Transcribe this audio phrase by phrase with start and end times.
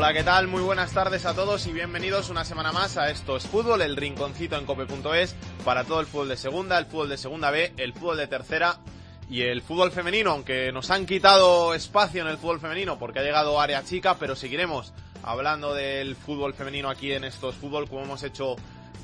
[0.00, 0.48] Hola, ¿qué tal?
[0.48, 3.96] Muy buenas tardes a todos y bienvenidos una semana más a Esto es Fútbol, el
[3.96, 7.92] rinconcito en cope.es para todo el fútbol de segunda, el fútbol de segunda B, el
[7.92, 8.78] fútbol de tercera
[9.28, 13.22] y el fútbol femenino, aunque nos han quitado espacio en el fútbol femenino porque ha
[13.22, 18.04] llegado área chica, pero seguiremos hablando del fútbol femenino aquí en Esto es Fútbol como
[18.04, 18.56] hemos hecho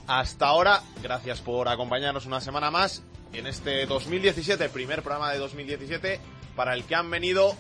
[0.07, 0.81] hasta ahora.
[1.03, 3.03] Gracias por acompañarnos una semana más
[3.35, 6.21] en este 2017, primer programa de 2017,
[6.57, 7.55] para el que han venido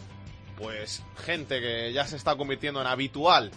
[0.59, 3.51] pues gente que ya se está convirtiendo en habitual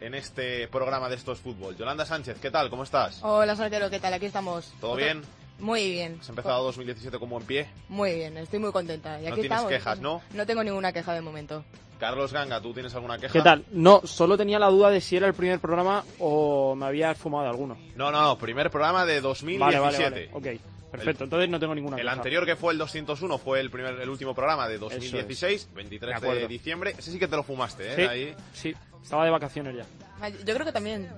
[0.00, 1.76] en este programa de estos fútbol.
[1.76, 2.70] Yolanda Sánchez, ¿qué tal?
[2.70, 3.20] ¿Cómo estás?
[3.22, 4.14] Hola, Salguero, ¿qué tal?
[4.14, 4.72] Aquí estamos.
[4.80, 5.22] ¿Todo Otra- bien?
[5.58, 6.16] Muy bien.
[6.22, 7.68] ¿Has empezado 2017 como en pie?
[7.90, 9.20] Muy bien, estoy muy contenta.
[9.20, 9.68] Y No aquí tienes estamos.
[9.70, 10.22] quejas, ¿no?
[10.32, 11.62] No tengo ninguna queja de momento.
[11.98, 13.30] Carlos Ganga, ¿tú tienes alguna queja?
[13.34, 13.66] ¿Qué tal?
[13.72, 17.44] No, solo tenía la duda de si era el primer programa o me había fumado
[17.44, 17.76] de alguno.
[17.94, 19.58] No, no, no, primer programa de 2017.
[19.82, 20.56] Vale, vale, vale.
[20.56, 20.60] Ok,
[20.90, 21.24] perfecto.
[21.24, 24.34] Entonces no tengo ninguna El anterior que fue el 201 fue el primer el último
[24.34, 25.74] programa de Eso 2016, es.
[25.74, 26.94] 23 De de, diciembre.
[26.98, 27.96] Ese sí que te lo fumaste, ¿eh?
[27.96, 28.36] Sí, Ahí.
[28.52, 29.84] sí, estaba de vacaciones ya.
[30.20, 31.10] Ah, Yo creo que también.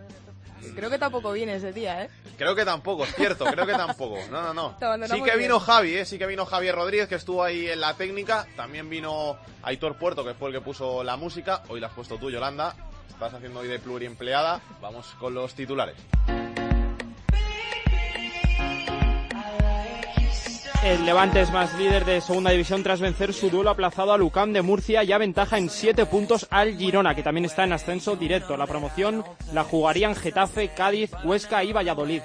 [0.76, 2.10] Creo que tampoco viene ese día, ¿eh?
[2.38, 4.18] Creo que tampoco, es cierto, creo que tampoco.
[4.30, 4.76] No, no, no.
[5.08, 5.38] Sí que bien.
[5.38, 6.04] vino Javi, ¿eh?
[6.04, 8.46] Sí que vino Javier Rodríguez, que estuvo ahí en la técnica.
[8.56, 11.62] También vino Aitor Puerto, que fue el que puso la música.
[11.68, 12.76] Hoy la has puesto tú, Yolanda.
[13.08, 14.60] Estás haciendo hoy de pluriempleada.
[14.80, 15.96] Vamos con los titulares.
[20.84, 24.52] El Levante es más líder de segunda división tras vencer su duelo aplazado a Lucam
[24.52, 28.56] de Murcia y ventaja en 7 puntos al Girona, que también está en ascenso directo.
[28.56, 32.20] La promoción la jugarían Getafe, Cádiz, Huesca y Valladolid.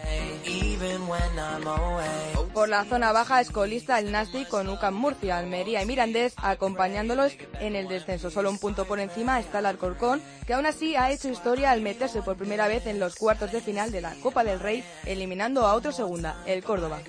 [2.51, 7.33] Por la zona baja es colista el Nasti con UCAM Murcia, Almería y Mirandés acompañándolos
[7.59, 8.31] en el descenso.
[8.31, 11.81] Solo un punto por encima está el Alcorcón, que aún así ha hecho historia al
[11.81, 15.67] meterse por primera vez en los cuartos de final de la Copa del Rey, eliminando
[15.67, 17.01] a otro segunda, el Córdoba.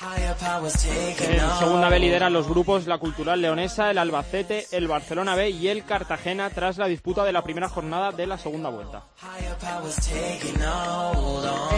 [0.00, 5.68] En segunda B lideran los grupos la Cultural Leonesa, el Albacete, el Barcelona B y
[5.68, 9.04] el Cartagena tras la disputa de la primera jornada de la segunda vuelta.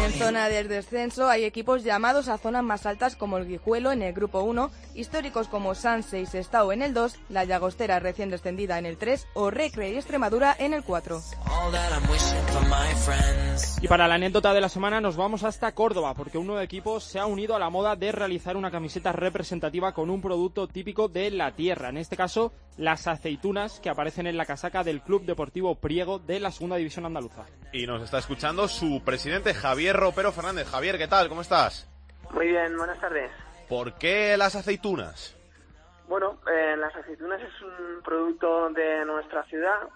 [0.04, 4.02] En zona de descenso hay equipos llamados a zonas más altas como el Guijuelo en
[4.02, 8.78] el grupo 1, históricos como Sanse y Sestao en el 2, la Llagostera recién descendida
[8.78, 11.20] en el 3 o Recre y Extremadura en el 4.
[13.82, 17.00] Y para la anécdota de la semana nos vamos hasta Córdoba, porque un nuevo equipo
[17.00, 21.08] se ha unido a la moda de realizar una camiseta representativa con un producto típico
[21.08, 25.24] de la tierra, en este caso las aceitunas que aparecen en la casaca del Club
[25.24, 27.46] Deportivo Priego de la Segunda División Andaluza.
[27.72, 30.68] Y nos está escuchando su presidente Javier Ropero Fernández.
[30.68, 31.28] Javier, ¿qué tal?
[31.28, 31.90] ¿Cómo estás?
[32.32, 33.30] Muy bien, buenas tardes.
[33.68, 35.36] ¿Por qué las aceitunas?
[36.08, 39.88] Bueno, eh, las aceitunas es un producto de nuestra ciudad.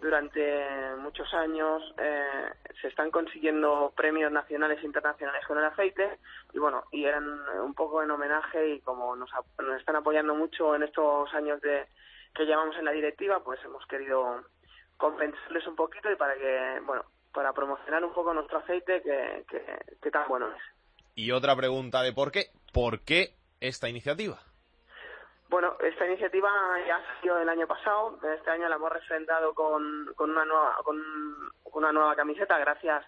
[0.00, 6.18] Durante muchos años eh, se están consiguiendo premios nacionales e internacionales con el aceite
[6.52, 7.24] y bueno, y eran
[7.62, 11.86] un poco en homenaje y como nos, nos están apoyando mucho en estos años de
[12.34, 14.44] que llevamos en la directiva, pues hemos querido
[14.96, 19.64] compensarles un poquito y para que, bueno, para promocionar un poco nuestro aceite que, que,
[20.00, 20.62] que tan bueno es.
[21.16, 22.46] Y otra pregunta de por qué.
[22.72, 24.38] ¿Por qué esta iniciativa?
[25.48, 26.50] Bueno, esta iniciativa
[26.86, 28.18] ya salió el año pasado.
[28.34, 31.02] Este año la hemos refrendado con, una nueva con,
[31.72, 33.04] una nueva camiseta gracias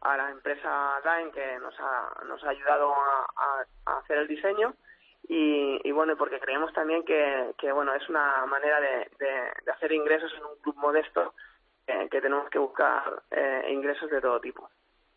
[0.00, 4.74] a la empresa Daen que nos ha, nos ha ayudado a, hacer el diseño
[5.26, 10.56] y, bueno, porque creemos también que, bueno es una manera de hacer ingresos en un
[10.60, 11.34] club modesto
[11.86, 14.70] eh, que tenemos que buscar eh, ingresos de todo tipo.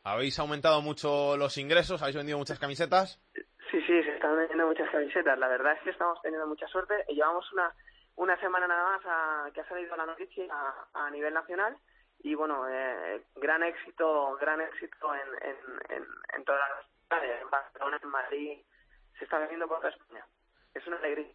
[0.04, 2.02] ¿Habéis aumentado mucho los ingresos?
[2.02, 3.22] ¿Habéis vendido muchas camisetas?
[3.72, 5.38] Sí, sí, se están vendiendo muchas camisetas.
[5.38, 7.06] La verdad es que estamos teniendo mucha suerte.
[7.10, 7.74] Llevamos una,
[8.16, 11.76] una semana nada más a- que ha salido la noticia a, a nivel nacional.
[12.20, 15.58] Y bueno, eh, gran éxito, gran éxito en, en,
[15.98, 16.06] en,
[16.36, 18.60] en todas las ciudades, en Barcelona, en Madrid.
[19.20, 20.26] Se está vendiendo por toda España.
[20.74, 21.34] Es una alegría,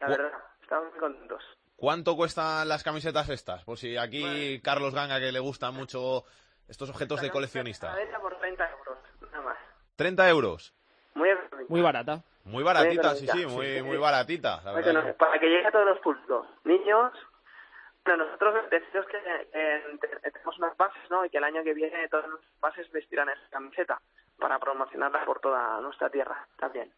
[0.00, 0.32] la verdad.
[0.62, 1.42] Estamos muy contentos.
[1.76, 3.62] ¿Cuánto cuestan las camisetas estas?
[3.64, 6.24] Por si aquí Carlos Ganga, que le gustan mucho
[6.66, 7.94] estos objetos de coleccionista.
[8.10, 8.98] La por 30 euros,
[9.30, 9.58] nada más.
[9.96, 10.74] 30 euros.
[11.14, 11.30] Muy.
[11.68, 12.22] Muy barata.
[12.44, 14.60] Muy baratita, sí, sí, muy, sí, muy baratita.
[14.64, 15.16] La verdad.
[15.16, 16.46] Para que llegue a todos los públicos.
[16.64, 17.12] Niños,
[18.04, 19.18] bueno, nosotros deciros que
[19.52, 21.24] eh, te- tenemos unas bases, ¿no?
[21.26, 24.00] Y que el año que viene todas nuestras bases vestirán esa camiseta
[24.38, 26.90] para promocionarla por toda nuestra tierra también.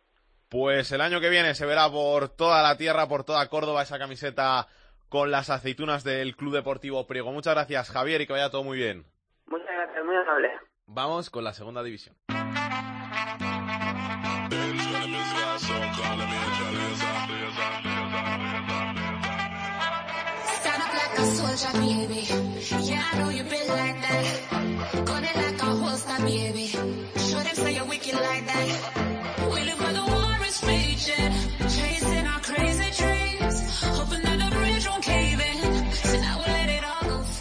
[0.49, 3.99] Pues el año que viene se verá por toda la tierra, por toda Córdoba, esa
[3.99, 4.69] camiseta
[5.09, 7.33] con las aceitunas del Club Deportivo Priego.
[7.33, 9.05] Muchas gracias, Javier, y que vaya todo muy bien.
[9.47, 10.53] Muchas gracias, muy amable.
[10.87, 12.15] Vamos con la segunda división.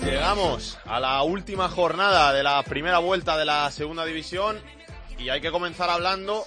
[0.04, 4.60] Llegamos a la última jornada de la primera vuelta de la segunda división
[5.18, 6.45] y hay que comenzar hablando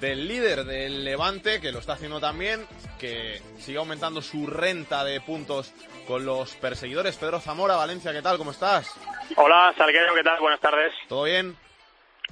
[0.00, 2.66] del líder del Levante, que lo está haciendo también,
[2.98, 5.72] que sigue aumentando su renta de puntos
[6.06, 7.16] con los perseguidores.
[7.16, 8.38] Pedro Zamora, Valencia, ¿qué tal?
[8.38, 8.94] ¿Cómo estás?
[9.36, 10.40] Hola, Salguero, ¿qué tal?
[10.40, 10.92] Buenas tardes.
[11.08, 11.56] ¿Todo bien?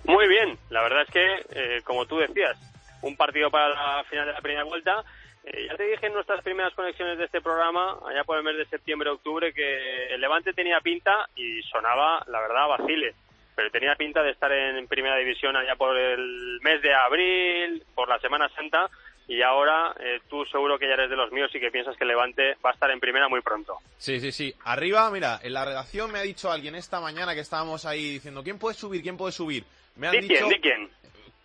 [0.05, 2.57] Muy bien, la verdad es que, eh, como tú decías,
[3.03, 5.05] un partido para la final de la primera vuelta.
[5.45, 8.57] Eh, ya te dije en nuestras primeras conexiones de este programa, allá por el mes
[8.57, 13.15] de septiembre-octubre, que el Levante tenía pinta y sonaba, la verdad, vacile.
[13.57, 18.09] Pero tenía pinta de estar en primera división allá por el mes de abril, por
[18.09, 18.91] la Semana Santa,
[19.29, 22.05] y ahora eh, tú seguro que ya eres de los míos y que piensas que
[22.05, 23.79] Levante va a estar en primera muy pronto.
[23.97, 24.55] Sí, sí, sí.
[24.65, 28.43] Arriba, mira, en la redacción me ha dicho alguien esta mañana que estábamos ahí diciendo,
[28.43, 29.03] ¿quién puede subir?
[29.03, 29.65] ¿Quién puede subir?
[29.97, 30.49] Me han ¿De dicho quién?
[30.49, 30.91] ¿De quién?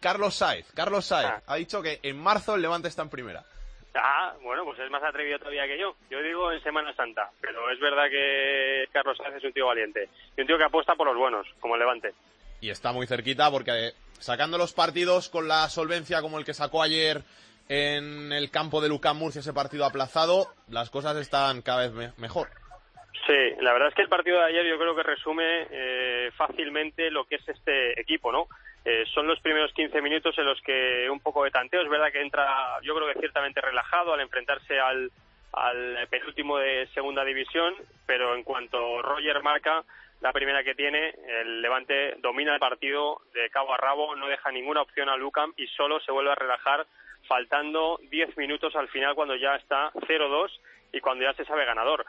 [0.02, 0.66] Carlos Saez.
[0.74, 1.42] Carlos Saez Ah.
[1.48, 3.44] ha dicho que en marzo el Levante está en primera.
[3.95, 5.95] Ah, bueno, pues es más atrevido todavía que yo.
[6.09, 10.09] Yo digo en Semana Santa, pero es verdad que Carlos Sáenz es un tío valiente.
[10.38, 12.13] Y un tío que apuesta por los buenos, como el Levante.
[12.62, 16.83] Y está muy cerquita porque sacando los partidos con la solvencia como el que sacó
[16.83, 17.21] ayer
[17.68, 22.12] en el campo de Lucán Murcia ese partido aplazado, las cosas están cada vez me-
[22.18, 22.47] mejor.
[23.27, 27.12] Sí, la verdad es que el partido de ayer yo creo que resume eh, fácilmente
[27.12, 28.47] lo que es este equipo, ¿no?
[28.86, 32.12] Eh, son los primeros 15 minutos en los que un poco de tanteo, es verdad
[32.12, 35.12] que entra yo creo que ciertamente relajado al enfrentarse al,
[35.52, 39.84] al penúltimo de segunda división, pero en cuanto Roger marca
[40.22, 44.52] la primera que tiene, el Levante domina el partido de cabo a rabo, no deja
[44.52, 46.86] ninguna opción a Lucam y solo se vuelve a relajar
[47.28, 50.52] faltando 10 minutos al final cuando ya está 0-2
[50.92, 52.06] y cuando ya se sabe ganador.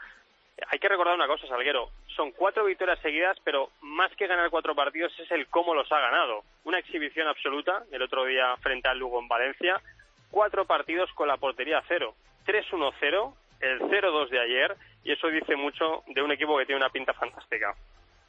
[0.67, 1.89] Hay que recordar una cosa, Salguero.
[2.15, 5.99] Son cuatro victorias seguidas, pero más que ganar cuatro partidos es el cómo los ha
[5.99, 6.43] ganado.
[6.63, 9.81] Una exhibición absoluta el otro día frente al Lugo en Valencia.
[10.29, 12.15] Cuatro partidos con la portería a cero.
[12.45, 16.89] 3-1-0, el 0-2 de ayer, y eso dice mucho de un equipo que tiene una
[16.89, 17.73] pinta fantástica.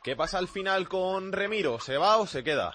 [0.03, 1.79] ¿Qué pasa al final con Remiro?
[1.79, 2.75] ¿Se va o se queda?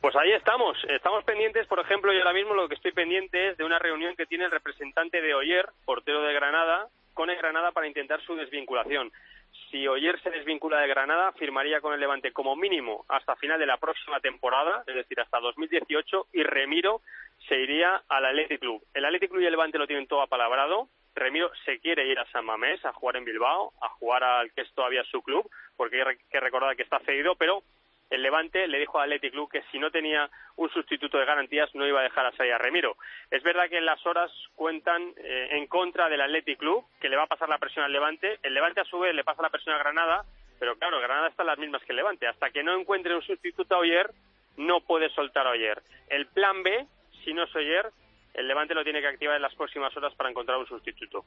[0.00, 0.76] Pues ahí estamos.
[0.88, 4.16] Estamos pendientes, por ejemplo, yo ahora mismo lo que estoy pendiente es de una reunión
[4.16, 8.34] que tiene el representante de Oyer, portero de Granada, con el Granada para intentar su
[8.34, 9.12] desvinculación.
[9.70, 13.66] Si Oyer se desvincula de Granada, firmaría con el Levante como mínimo hasta final de
[13.66, 17.00] la próxima temporada, es decir, hasta 2018, y Remiro
[17.48, 18.82] se iría al Athletic Club.
[18.94, 20.88] El Athletic Club y el Levante lo tienen todo apalabrado.
[21.14, 24.62] Remiro se quiere ir a San Mamés a jugar en Bilbao, a jugar al que
[24.62, 27.62] es todavía su club, porque hay que recordar que está cedido, pero
[28.12, 31.74] el Levante le dijo al Athletic Club que si no tenía un sustituto de garantías
[31.74, 32.96] no iba a dejar a salir Remiro.
[33.30, 37.22] Es verdad que las horas cuentan eh, en contra del Athletic Club, que le va
[37.22, 38.38] a pasar la presión al Levante.
[38.42, 40.24] El Levante a su vez le pasa la presión a Granada,
[40.60, 42.26] pero claro, Granada está en las mismas que el Levante.
[42.26, 44.10] Hasta que no encuentre un sustituto a Oyer,
[44.58, 45.82] no puede soltar a Oyer.
[46.08, 46.86] El plan B,
[47.24, 47.86] si no es Oyer,
[48.34, 51.24] el Levante lo tiene que activar en las próximas horas para encontrar un sustituto.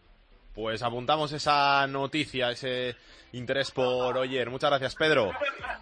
[0.56, 2.96] Pues apuntamos esa noticia, ese
[3.34, 4.50] interés por Oyer.
[4.50, 5.31] Muchas gracias, Pedro.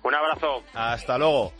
[0.01, 0.63] Un abrazo.
[0.73, 1.53] Hasta luego.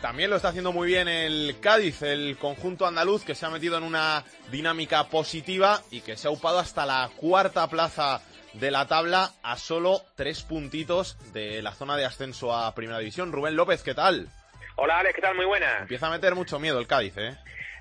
[0.00, 3.76] También lo está haciendo muy bien el Cádiz, el conjunto andaluz que se ha metido
[3.76, 8.20] en una dinámica positiva y que se ha upado hasta la cuarta plaza
[8.54, 13.32] de la tabla a solo tres puntitos de la zona de ascenso a Primera División.
[13.32, 14.28] Rubén López, ¿qué tal?
[14.76, 15.34] Hola Alex, ¿qué tal?
[15.34, 15.78] Muy buena.
[15.80, 17.36] Empieza a meter mucho miedo el Cádiz, ¿eh?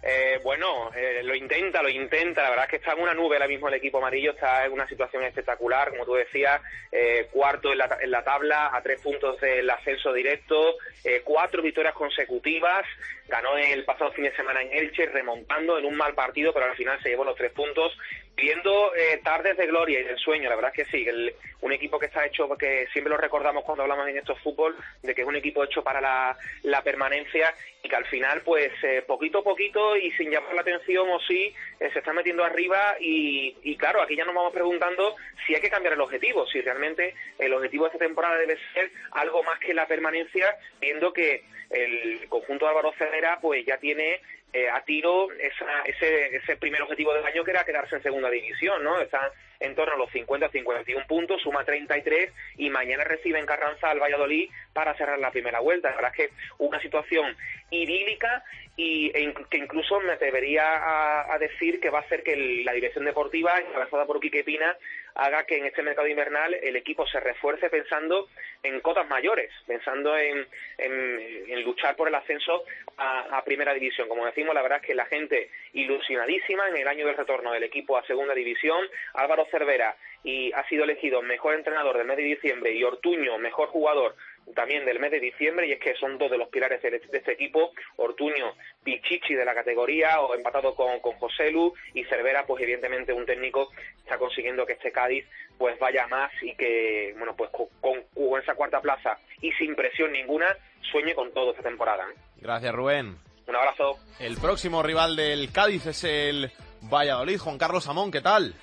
[0.07, 2.43] Eh, bueno, eh, lo intenta, lo intenta.
[2.43, 4.71] La verdad es que está en una nube ahora mismo el equipo amarillo, está en
[4.71, 9.01] una situación espectacular, como tú decías, eh, cuarto en la, en la, tabla, a tres
[9.01, 12.85] puntos del ascenso directo, eh, cuatro victorias consecutivas,
[13.27, 16.75] ganó el pasado fin de semana en Elche, remontando en un mal partido, pero al
[16.75, 17.97] final se llevó los tres puntos,
[18.35, 20.49] viendo eh, tardes de gloria y del sueño.
[20.49, 23.63] La verdad es que sí, el, un equipo que está hecho, porque siempre lo recordamos
[23.63, 27.53] cuando hablamos en estos fútbol, de que es un equipo hecho para la, la permanencia
[27.81, 31.19] y que al final, pues, eh, poquito a poquito y sin llamar la atención o
[31.21, 35.15] sí, eh, se está metiendo arriba y, y, claro, aquí ya nos vamos preguntando
[35.45, 38.91] si hay que cambiar el objetivo, si realmente el objetivo de esta temporada debe ser
[39.11, 44.21] algo más que la permanencia, viendo que el conjunto de Álvaro Cerrera pues ya tiene
[44.55, 48.29] eh, a tiro esa, ese, ese primer objetivo del año que era quedarse en segunda
[48.29, 49.01] división, ¿no?
[49.01, 53.99] Están en torno a los 50-51 puntos, suma 33 y mañana recibe en Carranza al
[53.99, 55.89] Valladolid para cerrar la primera vuelta.
[55.89, 57.35] La verdad es que una situación
[57.71, 58.43] idílica
[58.77, 62.35] y e que incluso me debería a, decir que va a hacer que
[62.65, 64.75] la dirección deportiva, encabezada por Quique Pina,
[65.15, 68.27] haga que en este mercado invernal el equipo se refuerce pensando
[68.63, 70.45] en cotas mayores, pensando en,
[70.77, 72.63] en- en luchar por el ascenso
[72.97, 74.09] a, a primera división.
[74.09, 77.63] Como decimos, la verdad es que la gente ilusionadísima en el año del retorno del
[77.63, 78.85] equipo a segunda división.
[79.13, 83.67] Álvaro Cervera y ha sido elegido mejor entrenador del mes de diciembre y Ortuño mejor
[83.69, 84.15] jugador
[84.55, 87.17] también del mes de diciembre y es que son dos de los pilares de, de
[87.17, 92.45] este equipo, Ortuño Pichichi de la categoría o empatado con, con José Lu y Cervera
[92.45, 93.71] pues evidentemente un técnico
[94.03, 95.25] está consiguiendo que este Cádiz
[95.57, 99.75] pues vaya más y que bueno pues con, con- con esa cuarta plaza y sin
[99.75, 100.47] presión ninguna
[100.91, 102.05] sueñe con todo esta temporada.
[102.11, 102.15] ¿eh?
[102.37, 103.17] Gracias, Rubén.
[103.47, 103.97] Un abrazo.
[104.19, 107.37] El próximo rival del Cádiz es el Valladolid.
[107.39, 108.53] Juan Carlos Amón, ¿qué tal?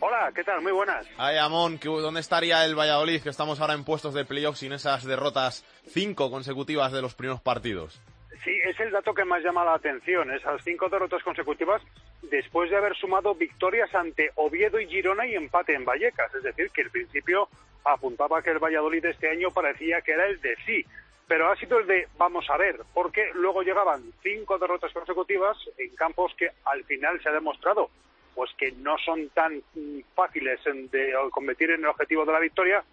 [0.00, 0.60] Hola, ¿qué tal?
[0.62, 1.06] Muy buenas.
[1.16, 3.20] Ay, Amón, ¿qué- ¿dónde estaría el Valladolid?
[3.22, 7.40] Que estamos ahora en puestos de playoff sin esas derrotas cinco consecutivas de los primeros
[7.40, 8.00] partidos.
[8.44, 11.82] Sí, es el dato que más llama la atención, esas cinco derrotas consecutivas
[12.22, 16.32] después de haber sumado victorias ante Oviedo y Girona y empate en Vallecas.
[16.32, 17.48] Es decir, que el principio
[17.84, 20.84] apuntaba que el Valladolid este año parecía que era el de sí.
[21.26, 25.94] Pero ha sido el de vamos a ver, porque luego llegaban cinco derrotas consecutivas en
[25.96, 27.90] campos que al final se ha demostrado
[28.38, 30.60] pues que no son tan mm, fáciles
[30.92, 32.84] de convertir en el objetivo de la victoria,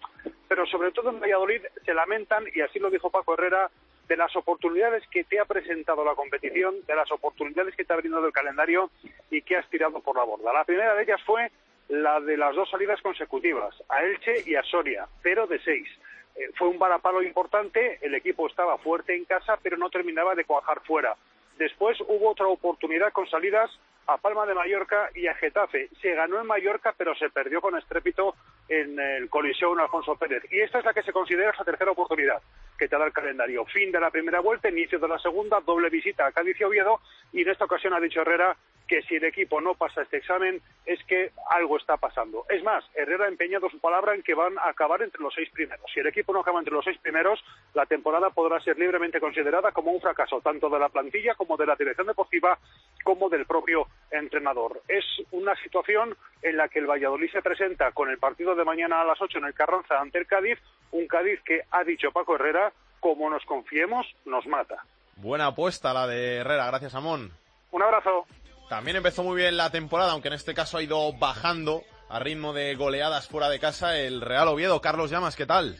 [0.48, 3.70] pero sobre todo en Valladolid se lamentan, y así lo dijo Paco Herrera,
[4.08, 7.96] de las oportunidades que te ha presentado la competición, de las oportunidades que te ha
[7.96, 8.90] brindado el calendario
[9.30, 10.52] y que has tirado por la borda.
[10.52, 11.52] La primera de ellas fue
[11.90, 15.88] la de las dos salidas consecutivas, a Elche y a Soria, cero de seis.
[16.34, 20.44] Eh, fue un varapalo importante, el equipo estaba fuerte en casa, pero no terminaba de
[20.44, 21.14] cuajar fuera.
[21.56, 23.70] Después hubo otra oportunidad con salidas
[24.06, 25.88] a Palma de Mallorca y a Getafe.
[26.00, 28.34] Se ganó en Mallorca, pero se perdió con estrépito
[28.68, 30.44] en el Coliseo Alfonso Pérez.
[30.50, 32.40] Y esta es la que se considera esa tercera oportunidad
[32.78, 33.64] que te da el calendario.
[33.66, 37.00] Fin de la primera vuelta, inicio de la segunda, doble visita a Cádiz y Oviedo.
[37.32, 38.56] Y en esta ocasión ha dicho Herrera
[38.86, 42.44] que si el equipo no pasa este examen es que algo está pasando.
[42.48, 45.50] Es más, Herrera ha empeñado su palabra en que van a acabar entre los seis
[45.50, 45.84] primeros.
[45.92, 47.42] Si el equipo no acaba entre los seis primeros,
[47.74, 51.66] la temporada podrá ser libremente considerada como un fracaso, tanto de la plantilla como de
[51.66, 52.58] la dirección deportiva,
[53.02, 54.82] como del propio entrenador.
[54.88, 59.00] Es una situación en la que el Valladolid se presenta con el partido de mañana
[59.00, 60.58] a las 8 en el Carranza ante el Cádiz,
[60.92, 64.84] un Cádiz que ha dicho Paco Herrera, como nos confiemos, nos mata.
[65.16, 67.32] Buena apuesta la de Herrera, gracias Amón.
[67.70, 68.26] Un abrazo.
[68.68, 72.52] También empezó muy bien la temporada, aunque en este caso ha ido bajando a ritmo
[72.52, 74.80] de goleadas fuera de casa el Real Oviedo.
[74.80, 75.76] Carlos Llamas, ¿qué tal?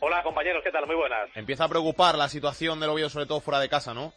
[0.00, 0.86] Hola compañeros, ¿qué tal?
[0.86, 1.28] Muy buenas.
[1.36, 4.14] Empieza a preocupar la situación del Oviedo, sobre todo fuera de casa, ¿no?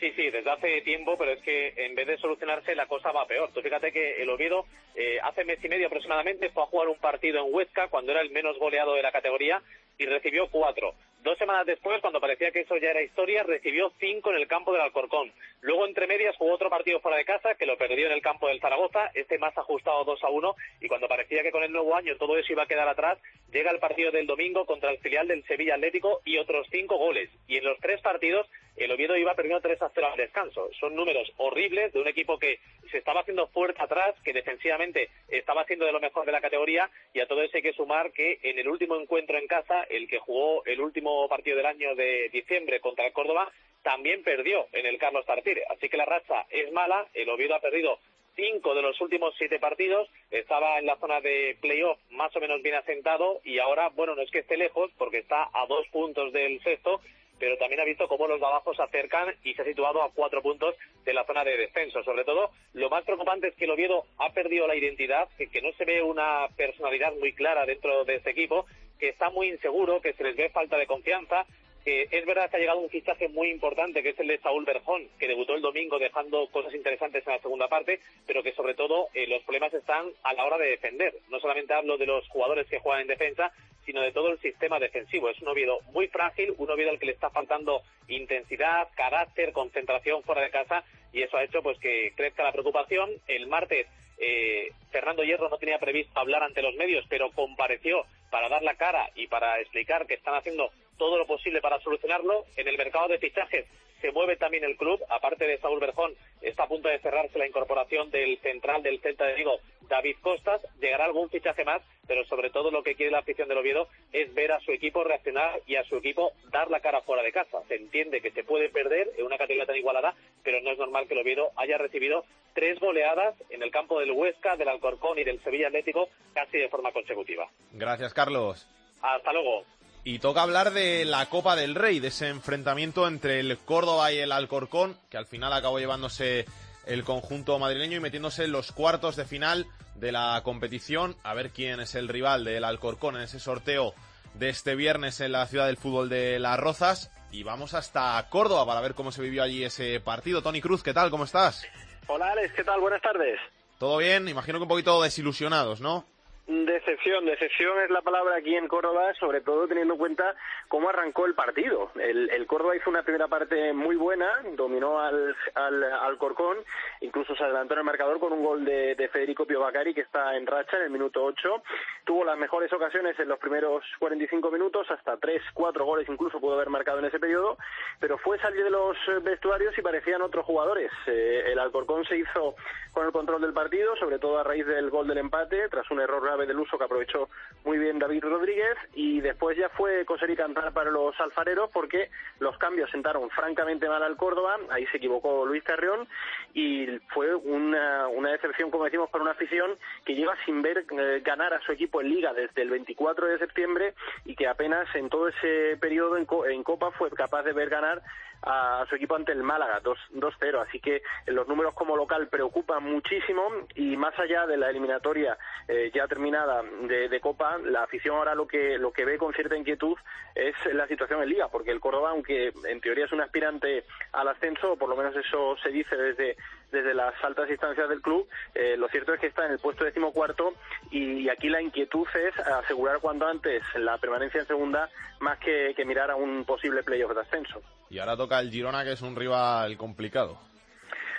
[0.00, 3.26] Sí, sí, desde hace tiempo, pero es que en vez de solucionarse la cosa va
[3.26, 3.50] peor.
[3.52, 4.64] Tú fíjate que el Oviedo
[4.94, 8.22] eh, hace mes y medio aproximadamente fue a jugar un partido en Huesca cuando era
[8.22, 9.60] el menos goleado de la categoría
[9.98, 10.94] y recibió cuatro.
[11.22, 14.72] Dos semanas después, cuando parecía que eso ya era historia, recibió cinco en el campo
[14.72, 15.30] del Alcorcón.
[15.62, 18.48] Luego, entre medias, jugó otro partido fuera de casa, que lo perdió en el campo
[18.48, 21.94] del Zaragoza, este más ajustado 2 a 1, y cuando parecía que con el nuevo
[21.94, 23.18] año todo eso iba a quedar atrás,
[23.52, 27.28] llega el partido del domingo contra el filial del Sevilla Atlético y otros cinco goles.
[27.46, 30.70] Y en los tres partidos, el Oviedo iba perdiendo 3 a 0 al descanso.
[30.80, 32.58] Son números horribles de un equipo que
[32.90, 36.88] se estaba haciendo fuerte atrás, que defensivamente estaba haciendo de lo mejor de la categoría,
[37.12, 40.08] y a todo eso hay que sumar que en el último encuentro en casa, el
[40.08, 43.52] que jugó el último partido del año de diciembre contra el Córdoba,
[43.82, 45.64] también perdió en el Carlos Tartiere.
[45.68, 47.98] Así que la racha es mala, el Oviedo ha perdido
[48.36, 52.62] cinco de los últimos siete partidos, estaba en la zona de playoff más o menos
[52.62, 56.32] bien asentado y ahora, bueno, no es que esté lejos porque está a dos puntos
[56.32, 57.00] del sexto,
[57.38, 60.42] pero también ha visto cómo los de se acercan y se ha situado a cuatro
[60.42, 62.04] puntos de la zona de descenso.
[62.04, 65.62] Sobre todo, lo más preocupante es que el Oviedo ha perdido la identidad, que, que
[65.62, 68.66] no se ve una personalidad muy clara dentro de este equipo,
[68.98, 71.46] que está muy inseguro, que se les ve falta de confianza,
[71.84, 75.08] es verdad que ha llegado un fichaje muy importante, que es el de Saúl Berjón,
[75.18, 79.08] que debutó el domingo dejando cosas interesantes en la segunda parte, pero que sobre todo
[79.14, 81.14] eh, los problemas están a la hora de defender.
[81.28, 83.52] No solamente hablo de los jugadores que juegan en defensa,
[83.86, 85.30] sino de todo el sistema defensivo.
[85.30, 90.22] Es un Oviedo muy frágil, un Oviedo al que le está faltando intensidad, carácter, concentración
[90.22, 93.10] fuera de casa, y eso ha hecho pues que crezca la preocupación.
[93.26, 93.86] El martes
[94.18, 98.74] eh, Fernando Hierro no tenía previsto hablar ante los medios, pero compareció para dar la
[98.74, 102.44] cara y para explicar que están haciendo todo lo posible para solucionarlo.
[102.58, 103.64] En el mercado de fichajes
[104.02, 107.46] se mueve también el club, aparte de Saúl Berjón, está a punto de cerrarse la
[107.46, 110.60] incorporación del central del Celta de Vigo, David Costas.
[110.78, 114.32] Llegará algún fichaje más, pero sobre todo lo que quiere la afición del Oviedo es
[114.34, 117.62] ver a su equipo reaccionar y a su equipo dar la cara fuera de casa.
[117.66, 120.14] Se entiende que se puede perder en una categoría tan igualada,
[120.44, 124.12] pero no es normal que el Oviedo haya recibido tres goleadas en el campo del
[124.12, 127.48] Huesca, del Alcorcón y del Sevilla Atlético casi de forma consecutiva.
[127.72, 128.68] Gracias, Carlos.
[129.00, 129.64] Hasta luego.
[130.02, 134.18] Y toca hablar de la Copa del Rey, de ese enfrentamiento entre el Córdoba y
[134.18, 136.46] el Alcorcón, que al final acabó llevándose
[136.86, 139.66] el conjunto madrileño y metiéndose en los cuartos de final
[139.96, 141.16] de la competición.
[141.22, 143.94] A ver quién es el rival del Alcorcón en ese sorteo
[144.34, 147.10] de este viernes en la ciudad del fútbol de Las Rozas.
[147.30, 150.42] Y vamos hasta Córdoba para ver cómo se vivió allí ese partido.
[150.42, 151.10] Tony Cruz, ¿qué tal?
[151.10, 151.66] ¿Cómo estás?
[152.06, 152.80] Hola Alex, ¿qué tal?
[152.80, 153.38] Buenas tardes.
[153.78, 154.28] ¿Todo bien?
[154.28, 156.06] Imagino que un poquito desilusionados, ¿no?
[156.50, 160.34] Decepción, decepción es la palabra aquí en Córdoba, sobre todo teniendo en cuenta
[160.66, 161.92] cómo arrancó el partido.
[161.94, 164.26] El, Córdoba hizo una primera parte muy buena,
[164.56, 166.56] dominó al, al, al Corcón,
[167.02, 170.36] incluso se adelantó en el marcador con un gol de, de Federico Piovacari que está
[170.36, 171.62] en racha en el minuto 8.
[172.02, 176.54] Tuvo las mejores ocasiones en los primeros 45 minutos, hasta 3, 4 goles incluso pudo
[176.54, 177.58] haber marcado en ese periodo,
[178.00, 180.90] pero fue salir de los vestuarios y parecían otros jugadores.
[181.06, 182.56] Eh, el Alcorcón se hizo
[182.92, 186.00] con el control del partido, sobre todo a raíz del gol del empate, tras un
[186.00, 187.28] error grave del uso que aprovechó
[187.64, 188.76] muy bien David Rodríguez.
[188.94, 193.88] Y después ya fue coser y cantar para los alfareros porque los cambios sentaron francamente
[193.88, 196.08] mal al Córdoba, ahí se equivocó Luis Carrión.
[196.54, 201.20] Y fue una, una decepción, como decimos, para una afición que lleva sin ver eh,
[201.24, 203.94] ganar a su equipo en Liga desde el 24 de septiembre
[204.24, 207.68] y que apenas en todo ese periodo en, co en Copa fue capaz de ver
[207.68, 208.02] ganar
[208.42, 213.42] a su equipo ante el Málaga 2-0, así que los números como local preocupan muchísimo
[213.74, 215.36] y más allá de la eliminatoria
[215.68, 219.34] eh, ya terminada de, de, Copa, la afición ahora lo que lo que ve con
[219.34, 219.96] cierta inquietud
[220.34, 224.28] es la situación en Liga, porque el Córdoba, aunque en teoría es un aspirante al
[224.28, 226.36] ascenso, o por lo menos eso se dice desde
[226.70, 229.84] desde las altas instancias del club, eh, lo cierto es que está en el puesto
[229.84, 230.54] decimocuarto
[230.90, 235.84] y, aquí la inquietud es asegurar cuanto antes la permanencia en segunda más que, que
[235.84, 237.62] mirar a un posible playoff de ascenso.
[237.88, 240.49] Y ahora toca el Girona, que es un rival complicado.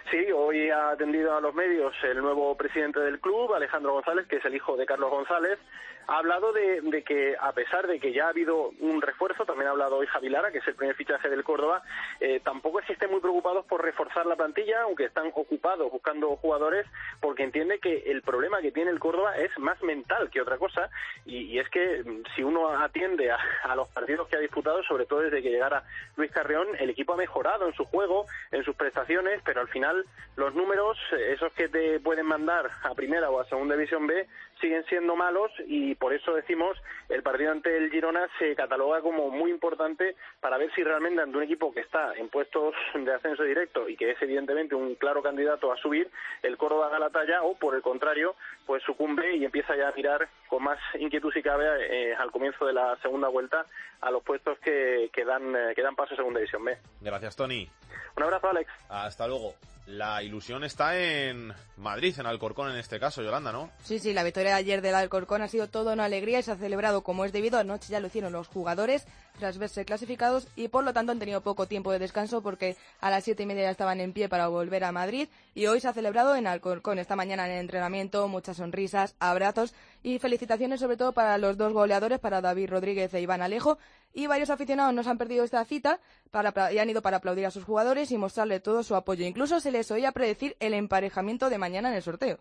[0.10, 4.38] Sí, hoy ha atendido a los medios el nuevo presidente del club, Alejandro González, que
[4.38, 5.60] es el hijo de Carlos González.
[6.08, 9.72] Ha hablado de, que, a pesar de que ya ha habido un refuerzo, también ha
[9.72, 11.84] hablado hoy Javi Lara, que es el primer fichaje del Córdoba,
[12.20, 16.86] eh, tampoco estén muy preocupados por reforzar la plantilla, aunque están ocupados buscando jugadores,
[17.22, 20.90] porque entiende que el problema que tiene el Córdoba es más mental que otra cosa,
[21.26, 22.04] y, y es que
[22.36, 25.84] si uno atiende a, a, los partidos que ha disputado, sobre todo desde que llegara
[26.18, 29.91] Luis Carrión, el equipo ha mejorado en su juego, en sus prestaciones, pero al final
[30.36, 30.98] los números,
[31.30, 34.28] esos que te pueden mandar a primera o a segunda división B,
[34.62, 36.78] siguen siendo malos y por eso decimos
[37.10, 41.38] el partido ante el Girona se cataloga como muy importante para ver si realmente ante
[41.38, 45.22] un equipo que está en puestos de ascenso directo y que es evidentemente un claro
[45.22, 46.10] candidato a subir,
[46.44, 49.94] el Córdoba da la talla o por el contrario, pues sucumbe y empieza ya a
[49.94, 53.66] tirar con más inquietud si cabe eh, al comienzo de la segunda vuelta
[54.02, 56.78] a los puestos que, que, dan, eh, que dan paso a segunda división B.
[57.02, 57.70] Gracias, Tony.
[58.16, 58.72] Un abrazo, Alex.
[58.90, 59.56] Hasta luego.
[59.88, 63.72] La ilusión está en Madrid, en Alcorcón en este caso, Yolanda, ¿no?
[63.84, 66.56] Sí, sí, la victoria ayer del Alcorcón ha sido toda una alegría y se ha
[66.56, 67.58] celebrado como es debido.
[67.58, 69.06] Anoche ya lo hicieron los jugadores
[69.40, 73.10] tras verse clasificados y por lo tanto han tenido poco tiempo de descanso porque a
[73.10, 75.88] las siete y media ya estaban en pie para volver a Madrid y hoy se
[75.88, 80.98] ha celebrado en Alcorcón esta mañana en el entrenamiento, muchas sonrisas, abrazos y felicitaciones sobre
[80.98, 83.78] todo para los dos goleadores, para David Rodríguez e Iván Alejo
[84.14, 86.00] y varios aficionados nos han perdido esta cita
[86.32, 89.26] para, y han ido para aplaudir a sus jugadores y mostrarle todo su apoyo.
[89.26, 92.40] Incluso se les oía predecir el emparejamiento de mañana en el sorteo.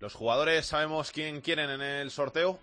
[0.00, 2.58] ¿Los jugadores sabemos quién quieren en el sorteo?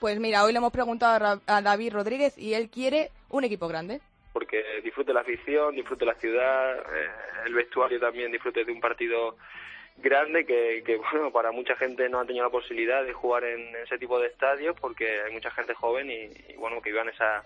[0.00, 4.00] Pues mira, hoy le hemos preguntado a David Rodríguez y él quiere un equipo grande.
[4.32, 7.10] Porque disfrute la afición, disfrute la ciudad, eh,
[7.46, 9.36] el vestuario también disfrute de un partido
[9.96, 13.74] grande que, que, bueno para mucha gente no ha tenido la posibilidad de jugar en
[13.76, 17.42] ese tipo de estadios porque hay mucha gente joven y, y bueno que vivan esa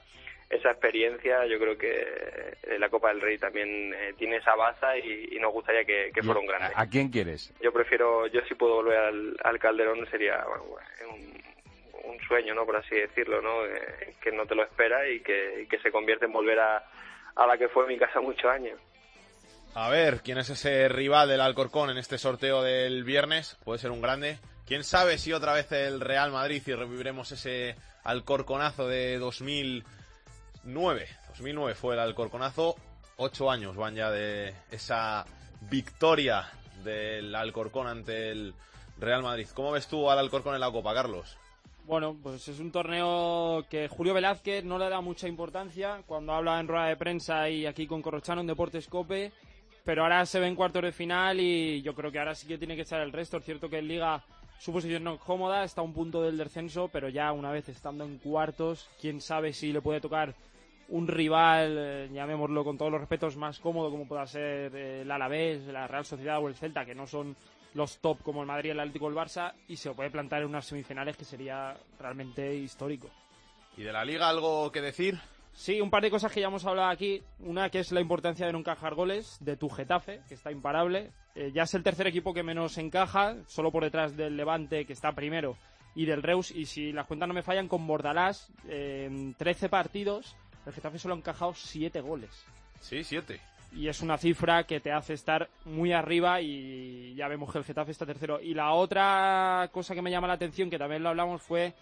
[0.52, 5.30] esa experiencia yo creo que la Copa del Rey también eh, tiene esa baza y,
[5.32, 6.72] y, nos gustaría que, que fuera un grande.
[6.74, 7.52] ¿A quién quieres?
[7.62, 10.76] Yo prefiero, yo si puedo volver al, al Calderón sería bueno,
[11.10, 12.66] un, un, sueño, ¿no?
[12.66, 13.64] Por así decirlo, ¿no?
[13.64, 16.84] Eh, que no te lo espera y que, y que se convierte en volver a,
[17.34, 18.78] a la que fue mi casa muchos años.
[19.74, 23.58] A ver, ¿quién es ese rival del Alcorcón en este sorteo del viernes?
[23.64, 24.38] Puede ser un grande.
[24.66, 29.16] ¿Quién sabe si otra vez el Real Madrid y reviviremos ese Alcorconazo de
[30.64, 31.06] 2009?
[31.28, 32.76] 2009 fue el Alcorconazo.
[33.16, 35.24] Ocho años van ya de esa
[35.70, 36.48] victoria
[36.84, 38.54] del Alcorcón ante el
[38.98, 39.46] Real Madrid.
[39.54, 41.36] ¿Cómo ves tú al Alcorcón en la Copa, Carlos?
[41.84, 46.60] Bueno, pues es un torneo que Julio Velázquez no le da mucha importancia cuando habla
[46.60, 49.32] en rueda de prensa y aquí con Corrochano en Deportes Cope
[49.84, 52.58] pero ahora se ve en cuartos de final y yo creo que ahora sí que
[52.58, 53.38] tiene que estar el resto.
[53.38, 54.24] Es cierto que en Liga
[54.58, 57.68] su posición no es cómoda, está a un punto del descenso, pero ya una vez
[57.68, 60.34] estando en cuartos, quién sabe si le puede tocar
[60.92, 65.10] un rival, eh, llamémoslo con todos los respetos, más cómodo como pueda ser eh, el
[65.10, 67.34] Alavés, la Real Sociedad o el Celta, que no son
[67.74, 70.42] los top como el Madrid, el Atlético o el Barça, y se lo puede plantar
[70.42, 73.08] en unas semifinales que sería realmente histórico.
[73.76, 75.18] ¿Y de la Liga algo que decir?
[75.54, 77.22] Sí, un par de cosas que ya hemos hablado aquí.
[77.40, 81.10] Una que es la importancia de no encajar goles, de tu Getafe, que está imparable.
[81.34, 84.92] Eh, ya es el tercer equipo que menos encaja, solo por detrás del Levante, que
[84.92, 85.56] está primero,
[85.94, 86.50] y del Reus.
[86.50, 90.98] Y si las cuentas no me fallan, con Bordalás, eh, en 13 partidos, el Getafe
[90.98, 92.30] solo ha encajado 7 goles.
[92.80, 93.40] Sí, 7.
[93.74, 97.64] Y es una cifra que te hace estar muy arriba y ya vemos que el
[97.64, 98.40] Getafe está tercero.
[98.40, 101.72] Y la otra cosa que me llama la atención, que también lo hablamos, fue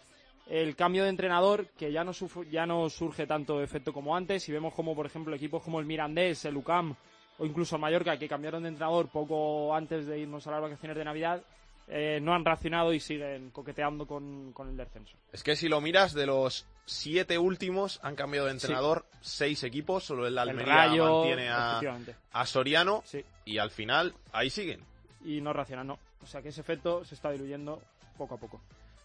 [0.49, 2.13] el cambio de entrenador, que ya no,
[2.51, 4.49] ya no surge tanto efecto como antes.
[4.49, 6.95] Y vemos como, por ejemplo, equipos como el Mirandés, el UCAM
[7.39, 10.97] o incluso el Mallorca, que cambiaron de entrenador poco antes de irnos a las vacaciones
[10.97, 11.43] de Navidad,
[11.91, 15.17] eh, no han reaccionado y siguen coqueteando con, con el descenso.
[15.33, 20.05] Es que si lo miras, de los siete últimos han cambiado de entrenador seis equipos,
[20.05, 21.81] solo el Almería Rayo, mantiene a,
[22.33, 23.03] a Soriano
[23.45, 24.85] y al final ahí siguen.
[25.25, 25.99] Y no reaccionan, no.
[26.23, 27.83] O sea que ese efecto se está diluyendo
[28.17, 28.61] poco a poco.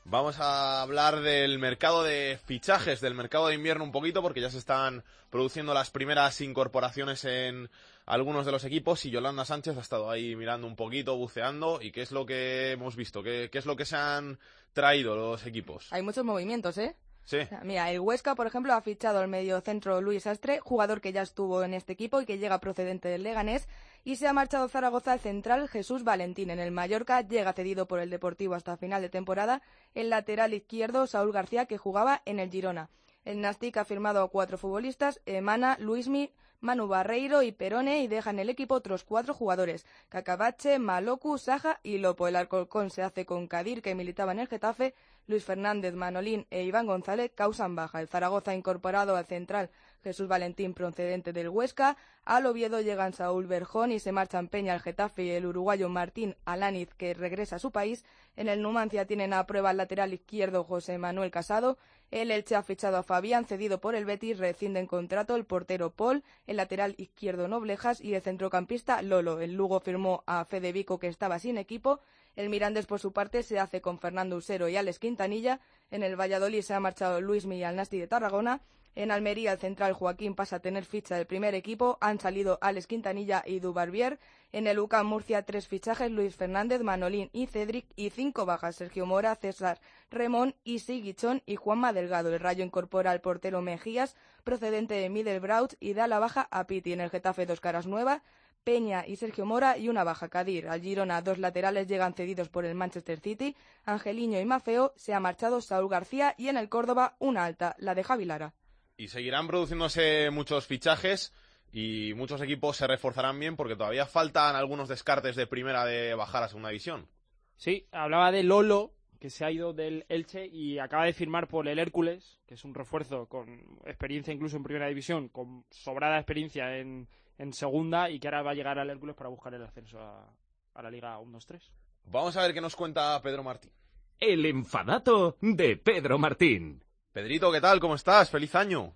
[0.08, 4.52] Vamos a hablar del mercado de fichajes, del mercado de invierno un poquito, porque ya
[4.52, 7.72] se están produciendo las primeras incorporaciones en
[8.06, 11.82] algunos de los equipos y Yolanda Sánchez ha estado ahí mirando un poquito, buceando.
[11.82, 13.24] ¿Y qué es lo que hemos visto?
[13.24, 14.40] ¿Qué, qué es lo que se han
[14.74, 15.92] traído los equipos?
[15.92, 16.96] Hay muchos movimientos, ¿eh?
[17.26, 17.38] Sí.
[17.38, 21.12] O sea, Mira, el Huesca, por ejemplo, ha fichado al mediocentro Luis Astre, jugador que
[21.12, 23.68] ya estuvo en este equipo y que llega procedente del Leganés,
[24.04, 26.52] y se ha marchado Zaragoza al central Jesús Valentín.
[26.52, 29.64] En el Mallorca llega cedido por el Deportivo hasta final de temporada
[29.96, 32.92] el lateral izquierdo Saúl García, que jugaba en el Girona.
[33.24, 36.32] El Nastic ha firmado a cuatro futbolistas, Emana, Luismi,
[36.66, 41.80] Manu Barreiro y Perone, y deja en el equipo otros cuatro jugadores, Cacabache, Maloku, Saja
[41.84, 42.28] y Lopo.
[42.28, 44.96] El Alcorcón se hace con Kadir, que militaba en el Getafe,
[45.28, 48.02] Luis Fernández, Manolín e Iván González causan baja.
[48.02, 49.70] El Zaragoza ha incorporado al central
[50.04, 51.98] Jesús Valentín procedente del Huesca.
[52.26, 56.36] Al Oviedo llegan Saúl Berjón y se marchan Peña al Getafe y el uruguayo Martín
[56.46, 58.06] Alaniz que regresa a su país.
[58.36, 61.78] En el Numancia tienen a prueba el lateral izquierdo José Manuel Casado.
[62.12, 65.92] El Elche ha fichado a Fabián, cedido por el Betis, rescinde en contrato el portero
[65.92, 69.42] Paul, el lateral izquierdo Noblejas y el centrocampista Lolo.
[69.42, 72.00] El Lugo firmó a Fede Vico, que estaba sin equipo.
[72.36, 75.60] El Mirandés, por su parte, se hace con Fernando Usero y Alex Quintanilla.
[75.92, 78.62] En el Valladolid se ha marchado Luis Millán Nasti de Tarragona.
[78.96, 81.98] En Almería, el central Joaquín pasa a tener ficha del primer equipo.
[82.00, 84.20] Han salido Alex Quintanilla y Dubarbier.
[84.54, 87.88] En el UCAM Murcia, tres fichajes: Luis Fernández, Manolín y Cedric.
[87.98, 92.34] Y cinco bajas: Sergio Mora, César Remón, Isi Guichón y Juanma Delgado.
[92.34, 96.94] El Rayo incorpora al portero Mejías, procedente de Middlebrough, y da la baja a Piti.
[96.94, 98.22] En el Getafe, dos caras nuevas.
[98.64, 100.70] Peña y Sergio Mora y una baja Cadir.
[100.70, 103.58] Al Girona, dos laterales llegan cedidos por el Manchester City.
[103.84, 107.94] Angeliño y Mafeo se ha marchado Saúl García y en el Córdoba una alta, la
[107.94, 108.54] de Javi Lara.
[108.98, 111.34] Y seguirán produciéndose muchos fichajes
[111.72, 116.44] y muchos equipos se reforzarán bien porque todavía faltan algunos descartes de primera de bajar
[116.44, 117.10] a segunda división.
[117.58, 121.68] Sí, hablaba de Lolo, que se ha ido del Elche y acaba de firmar por
[121.68, 126.78] el Hércules, que es un refuerzo con experiencia incluso en primera división, con sobrada experiencia
[126.78, 130.00] en, en segunda y que ahora va a llegar al Hércules para buscar el ascenso
[130.00, 130.34] a,
[130.74, 131.60] a la Liga 1-2-3.
[132.06, 133.72] Vamos a ver qué nos cuenta Pedro Martín.
[134.20, 136.85] El enfadato de Pedro Martín.
[137.16, 137.80] Pedrito, ¿qué tal?
[137.80, 138.30] ¿Cómo estás?
[138.30, 138.92] ¡Feliz año!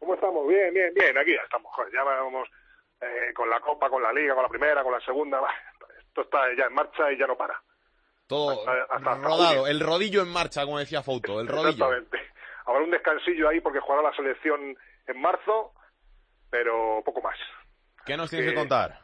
[0.00, 0.44] ¿Cómo estamos?
[0.48, 1.16] Bien, bien, bien.
[1.16, 1.72] Aquí ya estamos.
[1.72, 2.48] Joder, ya vamos
[3.00, 5.40] eh, con la Copa, con la Liga, con la Primera, con la Segunda.
[6.00, 7.62] Esto está ya en marcha y ya no para.
[8.26, 9.66] Todo Hasta- hasta- hasta rodado, junio.
[9.68, 11.68] el rodillo en marcha, como decía Fouto, el rodillo.
[11.92, 12.18] Exactamente.
[12.66, 15.72] Habrá un descansillo ahí porque jugará la selección en marzo,
[16.50, 17.38] pero poco más.
[18.04, 18.98] ¿Qué nos tienes Eh, que contar?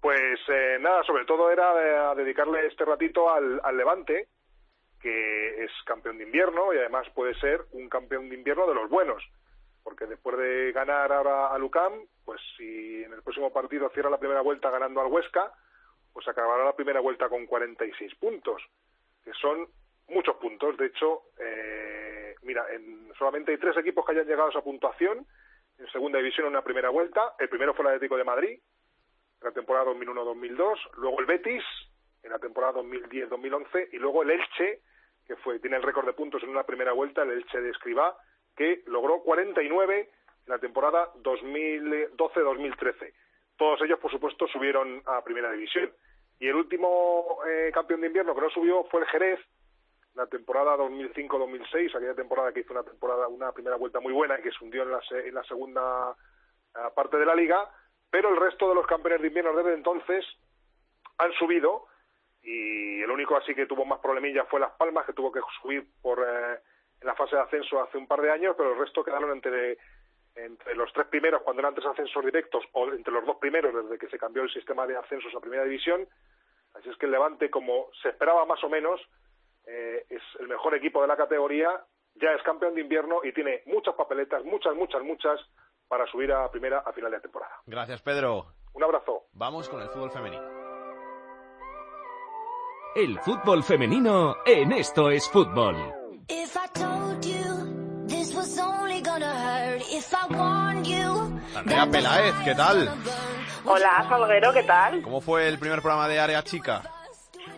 [0.00, 4.26] Pues eh, nada, sobre todo era eh, dedicarle este ratito al, al Levante,
[5.00, 8.90] que es campeón de invierno y además puede ser un campeón de invierno de los
[8.90, 9.22] buenos,
[9.82, 11.92] porque después de ganar ahora al UCAM,
[12.24, 15.52] pues si en el próximo partido cierra la primera vuelta ganando al Huesca,
[16.12, 18.62] pues acabará la primera vuelta con 46 puntos,
[19.24, 19.68] que son
[20.08, 20.76] muchos puntos.
[20.76, 25.26] De hecho, eh, mira, en, solamente hay tres equipos que hayan llegado a esa puntuación
[25.78, 27.34] en segunda división en una primera vuelta.
[27.38, 28.60] El primero fue el Atlético de Madrid,
[29.40, 31.64] la temporada 2001-2002, luego el Betis
[32.22, 34.80] en la temporada 2010-2011 y luego el Elche,
[35.26, 38.16] que fue tiene el récord de puntos en una primera vuelta, el Elche de Escribá,
[38.56, 40.08] que logró 49 en
[40.46, 43.12] la temporada 2012-2013.
[43.56, 45.92] Todos ellos, por supuesto, subieron a primera división.
[46.38, 49.40] Y el último eh, campeón de invierno que no subió fue el Jerez,
[50.14, 54.42] la temporada 2005-2006, aquella temporada que hizo una temporada, una primera vuelta muy buena y
[54.42, 56.16] que se hundió en la, en la segunda
[56.74, 57.70] eh, parte de la liga,
[58.10, 60.24] pero el resto de los campeones de invierno desde entonces
[61.18, 61.86] han subido
[62.42, 65.86] y el único así que tuvo más problemillas fue Las Palmas, que tuvo que subir
[66.00, 66.58] por eh,
[67.00, 69.78] en la fase de ascenso hace un par de años, pero el resto quedaron entre,
[70.34, 73.98] entre los tres primeros cuando eran tres ascensos directos o entre los dos primeros desde
[73.98, 76.06] que se cambió el sistema de ascensos a Primera División.
[76.74, 79.00] Así es que el Levante, como se esperaba más o menos,
[79.66, 81.68] eh, es el mejor equipo de la categoría,
[82.14, 85.40] ya es campeón de invierno y tiene muchas papeletas, muchas, muchas, muchas,
[85.88, 87.60] para subir a primera a final de temporada.
[87.66, 88.46] Gracias, Pedro.
[88.74, 89.24] Un abrazo.
[89.32, 90.59] Vamos con el fútbol femenino.
[92.94, 95.76] El fútbol femenino en Esto es Fútbol.
[101.54, 102.90] Andrea Peláez, ¿qué tal?
[103.64, 105.02] Hola, Salguero, ¿qué tal?
[105.02, 106.82] ¿Cómo fue el primer programa de Área Chica?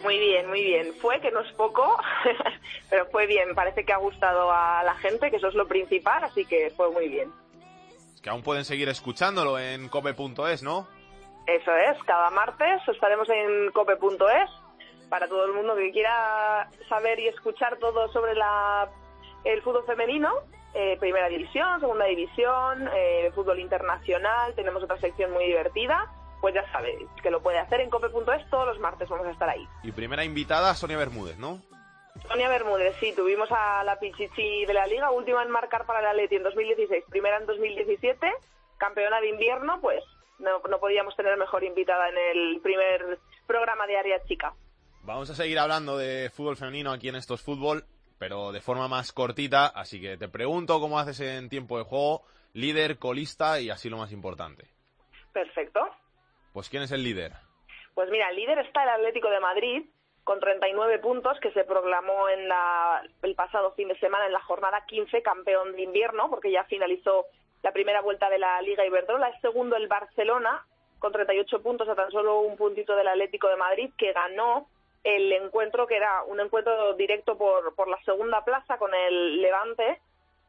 [0.02, 0.92] Muy bien, muy bien.
[1.00, 1.96] Fue, que no es poco,
[2.90, 3.54] pero fue bien.
[3.54, 6.90] Parece que ha gustado a la gente, que eso es lo principal, así que fue
[6.90, 7.32] muy bien.
[8.14, 10.86] Es que aún pueden seguir escuchándolo en cope.es, ¿no?
[11.46, 14.61] Eso es, cada martes estaremos en cope.es
[15.12, 18.88] para todo el mundo que quiera saber y escuchar todo sobre la,
[19.44, 20.32] el fútbol femenino.
[20.72, 26.64] eh, primera división, segunda división, eh, fútbol internacional, tenemos otra sección muy divertida, pues ya
[26.72, 29.68] sabes que lo puede hacer en cope.es todos los martes, vamos a estar ahí.
[29.82, 31.60] Y primera invitada, Sonia Bermúdez, ¿no?
[32.26, 36.06] Sonia Bermúdez, sí, tuvimos a la Pichichi de la Liga, última en marcar para el
[36.06, 38.32] Atleti en 2016, primera en 2017,
[38.78, 40.02] campeona de invierno, pues
[40.38, 44.54] no, no podíamos tener mejor invitada en el primer programa de Área Chica.
[45.04, 47.84] Vamos a seguir hablando de fútbol femenino aquí en Estos Fútbol,
[48.18, 52.22] pero de forma más cortita, así que te pregunto cómo haces en tiempo de juego,
[52.52, 54.66] líder, colista y así lo más importante.
[55.32, 55.80] Perfecto.
[56.52, 57.32] Pues ¿quién es el líder?
[57.94, 59.82] Pues mira, el líder está el Atlético de Madrid
[60.24, 64.40] con 39 puntos que se proclamó en la- el pasado fin de semana en la
[64.42, 67.26] jornada 15 campeón de invierno porque ya finalizó
[67.62, 69.30] la primera vuelta de la Liga Iberdrola.
[69.30, 70.64] Es segundo el Barcelona
[71.00, 74.68] con 38 puntos a tan solo un puntito del Atlético de Madrid que ganó
[75.04, 80.00] el encuentro que era un encuentro directo por, por la segunda plaza con el Levante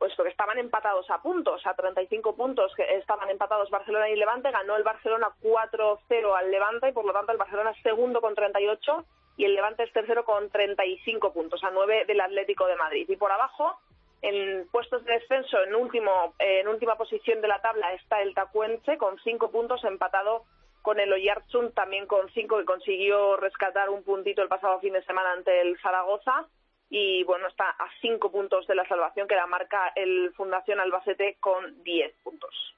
[0.04, 4.76] puesto que estaban empatados a puntos, a 35 puntos estaban empatados Barcelona y Levante, ganó
[4.76, 9.06] el Barcelona 4-0 al Levante y por lo tanto el Barcelona es segundo con 38
[9.38, 13.10] y el Levante es tercero con 35 puntos, a 9 del Atlético de Madrid.
[13.10, 13.80] Y por abajo,
[14.22, 18.98] en puestos de descenso, en, último, en última posición de la tabla está el Tacuense
[18.98, 20.44] con 5 puntos empatado
[20.84, 25.04] con el Oyarzún también con 5 que consiguió rescatar un puntito el pasado fin de
[25.06, 26.48] semana ante el Zaragoza
[26.90, 31.38] y bueno, está a 5 puntos de la salvación que la marca el Fundación Albacete
[31.40, 32.76] con 10 puntos.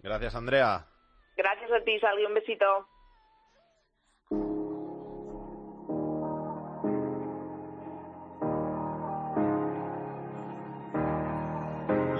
[0.00, 0.84] Gracias, Andrea.
[1.36, 2.88] Gracias a ti, Salvi, un besito.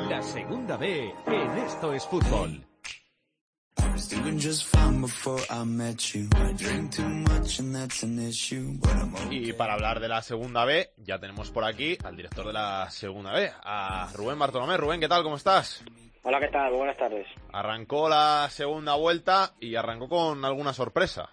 [0.09, 2.73] La segunda B en Esto es Fútbol.
[9.31, 12.90] Y para hablar de la segunda B, ya tenemos por aquí al director de la
[12.90, 14.77] segunda B, a Rubén Bartolomé.
[14.77, 15.22] Rubén, ¿qué tal?
[15.22, 15.85] ¿Cómo estás?
[16.22, 16.72] Hola, ¿qué tal?
[16.72, 17.27] Buenas tardes.
[17.53, 21.29] Arrancó la segunda vuelta y arrancó con alguna sorpresa.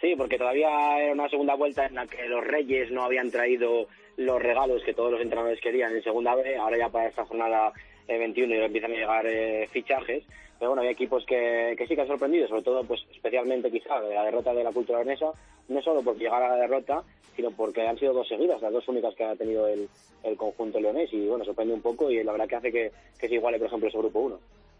[0.00, 3.88] Sí, porque todavía era una segunda vuelta en la que los Reyes no habían traído
[4.16, 6.56] los regalos que todos los entrenadores querían en segunda B.
[6.56, 7.72] Ahora ya para esta jornada
[8.18, 10.24] 21 ya empiezan a llegar eh, fichajes.
[10.58, 14.00] Pero bueno, hay equipos que, que sí que han sorprendido, sobre todo, pues especialmente quizá
[14.00, 15.32] de la derrota de la cultura leonesa,
[15.68, 17.02] no solo por llegar a la derrota,
[17.34, 19.88] sino porque han sido dos seguidas, las dos únicas que ha tenido el,
[20.22, 21.10] el conjunto leonés.
[21.12, 23.68] Y bueno, sorprende un poco y la verdad que hace que, que se iguale, por
[23.68, 24.38] ejemplo, ese grupo 1.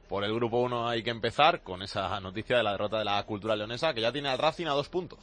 [0.09, 3.23] Por el grupo 1 hay que empezar con esa noticia de la derrota de la
[3.25, 5.21] cultura leonesa, que ya tiene al Racing a dos puntos.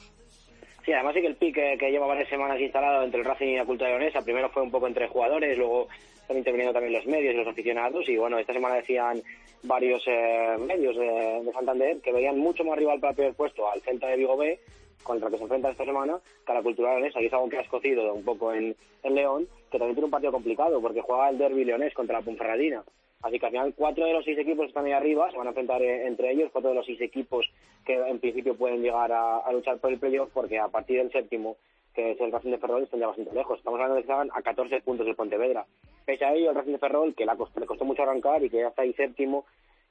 [0.85, 3.57] Sí, además sí que el pique que lleva varias semanas instalado entre el Racing y
[3.57, 5.89] la cultura leonesa, primero fue un poco entre jugadores, luego
[6.27, 9.23] están interviniendo también los medios y los aficionados, y bueno, esta semana decían
[9.63, 13.81] varios eh, medios de, de Santander que veían mucho más rival para el puesto al
[13.81, 14.59] Celta de Vigo B,
[15.03, 17.47] contra el que se enfrenta esta semana, que a la cultura leonesa, y es algo
[17.47, 20.99] que ha escocido un poco en, en León, que también tiene un partido complicado, porque
[20.99, 22.83] juega el derby leonés contra la Ponferradina.
[23.21, 25.51] Así que al final cuatro de los seis equipos están ahí arriba, se van a
[25.51, 27.49] enfrentar eh, entre ellos, cuatro de los seis equipos
[27.85, 31.11] que en principio pueden llegar a, a luchar por el playoff, porque a partir del
[31.11, 31.55] séptimo,
[31.97, 33.57] que es el Racing de Ferrol, están ya bastante lejos.
[33.57, 35.65] Estamos hablando de que estaban a 14 puntos del Pontevedra.
[36.05, 38.67] Pese a ello, el Racing de Ferrol, que le costó mucho arrancar y que ya
[38.67, 39.45] está ahí séptimo,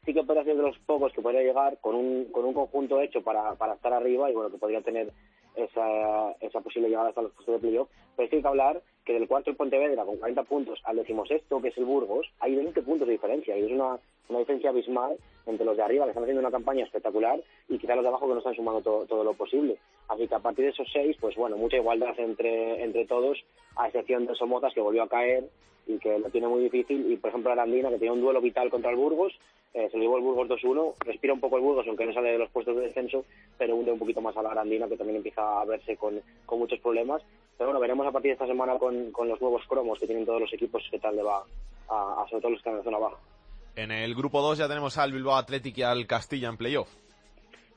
[0.06, 3.00] sí que puede ser de los pocos que podría llegar con un, con un conjunto
[3.00, 5.12] hecho para, para estar arriba y bueno, que podría tener
[5.56, 7.88] esa, esa posible llegada hasta los puestos de playoff.
[8.16, 11.60] Pero sí hay que hablar que del cuarto el Pontevedra con 40 puntos al decimosexto,
[11.60, 15.16] que es el Burgos, hay 20 puntos de diferencia y es una, una diferencia abismal
[15.46, 18.26] entre los de arriba que están haciendo una campaña espectacular y quizá los de abajo
[18.26, 19.78] que no están sumando todo, todo lo posible.
[20.08, 23.38] Así que a partir de esos seis, pues bueno, mucha igualdad entre, entre todos,
[23.76, 25.48] a excepción de Somozas que volvió a caer
[25.86, 27.12] y que lo tiene muy difícil.
[27.12, 29.32] Y por ejemplo, Arandina, que tenía un duelo vital contra el Burgos,
[29.74, 32.32] eh, se lo llevó el Burgos 2-1, respira un poco el Burgos, aunque no sale
[32.32, 33.24] de los puestos de descenso,
[33.58, 36.58] pero hunde un poquito más a la Arandina, que también empieza a verse con, con
[36.58, 37.22] muchos problemas.
[37.58, 40.24] Pero bueno, veremos a partir de esta semana con, con los nuevos cromos que tienen
[40.26, 41.42] todos los equipos qué tal le va
[41.88, 43.16] a, a sobre todo los que están en la zona baja.
[43.76, 46.88] En el grupo 2 ya tenemos al Bilbao Athletic y al Castilla en playoff.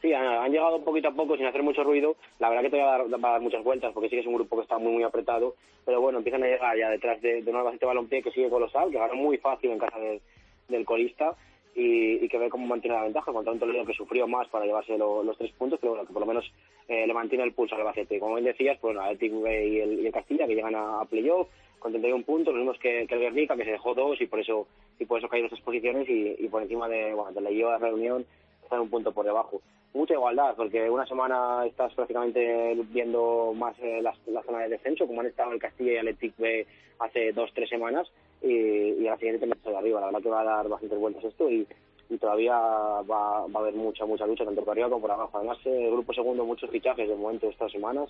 [0.02, 2.16] Sí, han, han llegado poquito a poco sin hacer mucho ruido.
[2.40, 4.22] La verdad que todavía va a dar, va a dar muchas vueltas porque sí que
[4.22, 5.56] es un grupo que está muy muy apretado.
[5.86, 8.90] Pero bueno, empiezan a llegar ya detrás de, de un Albacete Balompié que sigue colosal,
[8.92, 10.22] que ganó muy fácil en casa de-
[10.70, 11.36] del colista
[11.76, 14.66] y, y que ve cómo mantiene la ventaja contra un Toledo que sufrió más para
[14.66, 16.52] llevarse lo- los tres puntos, pero bueno, que por lo menos
[16.88, 18.20] eh, le mantiene el pulso al Albacete.
[18.20, 21.02] Como bien decías, pues bueno, Athletic B y el, y el Castilla que llegan a,
[21.02, 21.48] a playoff
[21.80, 24.40] con 31 puntos, los mismos que, que el Guernica que se dejó dos y por
[24.42, 24.68] eso
[25.00, 27.78] y por eso caen esas posiciones y, y por encima de, bueno, de la IOA
[27.80, 28.26] de Reunión
[28.70, 29.62] están un punto por debajo.
[29.96, 35.08] Mucha igualdad, porque una semana estás prácticamente viendo más eh, la, la zona de descenso,
[35.08, 36.68] como han estado el Castilla y el Athletic B
[37.00, 38.08] hace dos, tres semanas,
[38.44, 38.54] y,
[39.02, 40.00] y a la siguiente te de arriba.
[40.00, 41.68] La verdad que va a dar bastantes vueltas esto y,
[42.10, 45.36] y todavía va, va a haber mucha, mucha lucha, tanto por arriba como por abajo.
[45.40, 48.08] Además, eh, el grupo segundo, muchos fichajes de momento estas semanas,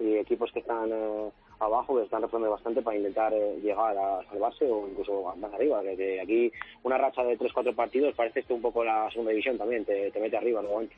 [0.00, 1.30] y equipos que están eh,
[1.62, 5.82] abajo que están reforzando bastante para intentar eh, llegar a salvarse o incluso más arriba.
[5.82, 9.58] Que, que aquí una racha de 3-4 partidos parece esto un poco la segunda división
[9.58, 10.96] también, te, te mete arriba nuevamente.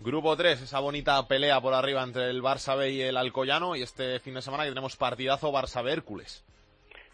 [0.00, 3.74] Grupo 3, esa bonita pelea por arriba entre el Barça B y el Alcoyano.
[3.74, 6.44] Y este fin de semana que tenemos partidazo Barça B Hércules.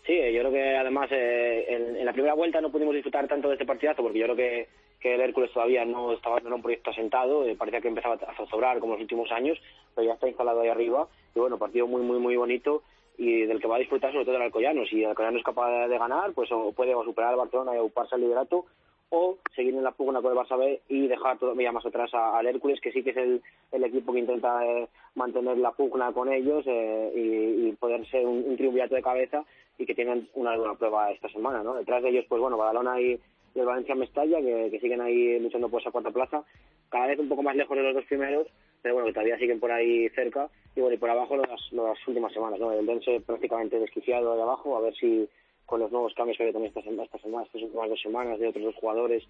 [0.06, 3.48] Sí, yo creo que además eh, en, en la primera vuelta no pudimos disfrutar tanto
[3.48, 4.68] de este partidazo porque yo creo que,
[5.05, 8.35] que el Hércules todavía no estaba en un proyecto asentado, eh, parecía que empezaba a
[8.37, 9.59] zozobrar como los últimos años,
[9.95, 12.83] pero ya está instalado ahí arriba y bueno, partido muy, muy, muy bonito
[13.19, 14.87] y del que va a disfrutar sobre todo el Alcoyano.
[14.87, 17.81] Si el Alcoyano es capaz de, ganar, pues o puede o superar al Barcelona y
[17.81, 18.64] ocuparse el liderato
[19.11, 22.47] o seguir en la pugna con el Barça B y dejar todavía más atrás al
[22.47, 26.64] Hércules, que sí que es el, equipo que intenta eh, mantener la pugna con ellos
[26.67, 29.45] eh, y, poder ser un, un de cabeza
[29.77, 31.75] y que tengan una, una prueba esta semana, ¿no?
[31.75, 33.21] Detrás de ellos, pues bueno, Badalona y,
[33.55, 36.45] y el Valencia Mestalla, que, que siguen ahí luchando por esa cuarta plaza,
[36.90, 38.49] cada vez un poco más lejos de los dos primeros,
[38.83, 42.09] pero bueno, que todavía siguen por ahí cerca, y bueno, y por abajo las, las
[42.09, 42.73] últimas semanas, ¿no?
[42.73, 45.29] El Dense prácticamente desquiciado ahí abajo, a ver si
[45.67, 48.49] con los nuevos cambios que hay también estas, estas, semanas, estas últimas dos semanas de
[48.49, 49.25] otros dos jugadores,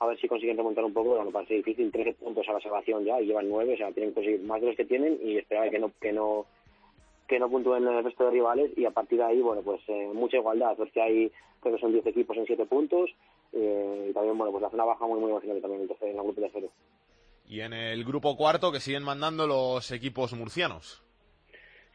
[0.00, 3.04] a ver si consiguen remontar un poco, bueno, parece difícil, 13 puntos a la salvación
[3.04, 5.36] ya, y llevan 9, o sea, tienen que conseguir más de los que tienen, y
[5.36, 6.46] esperar que no, que no,
[7.28, 10.10] que no puntúen el resto de rivales y a partir de ahí, bueno, pues eh,
[10.12, 13.10] mucha igualdad, porque hay, creo que son 10 equipos en 7 puntos
[13.52, 16.16] eh, y también, bueno, pues la zona baja muy, muy emocionante también en, tercer- en
[16.16, 16.68] la grupo de cero.
[17.48, 21.02] Y en el grupo cuarto que siguen mandando los equipos murcianos.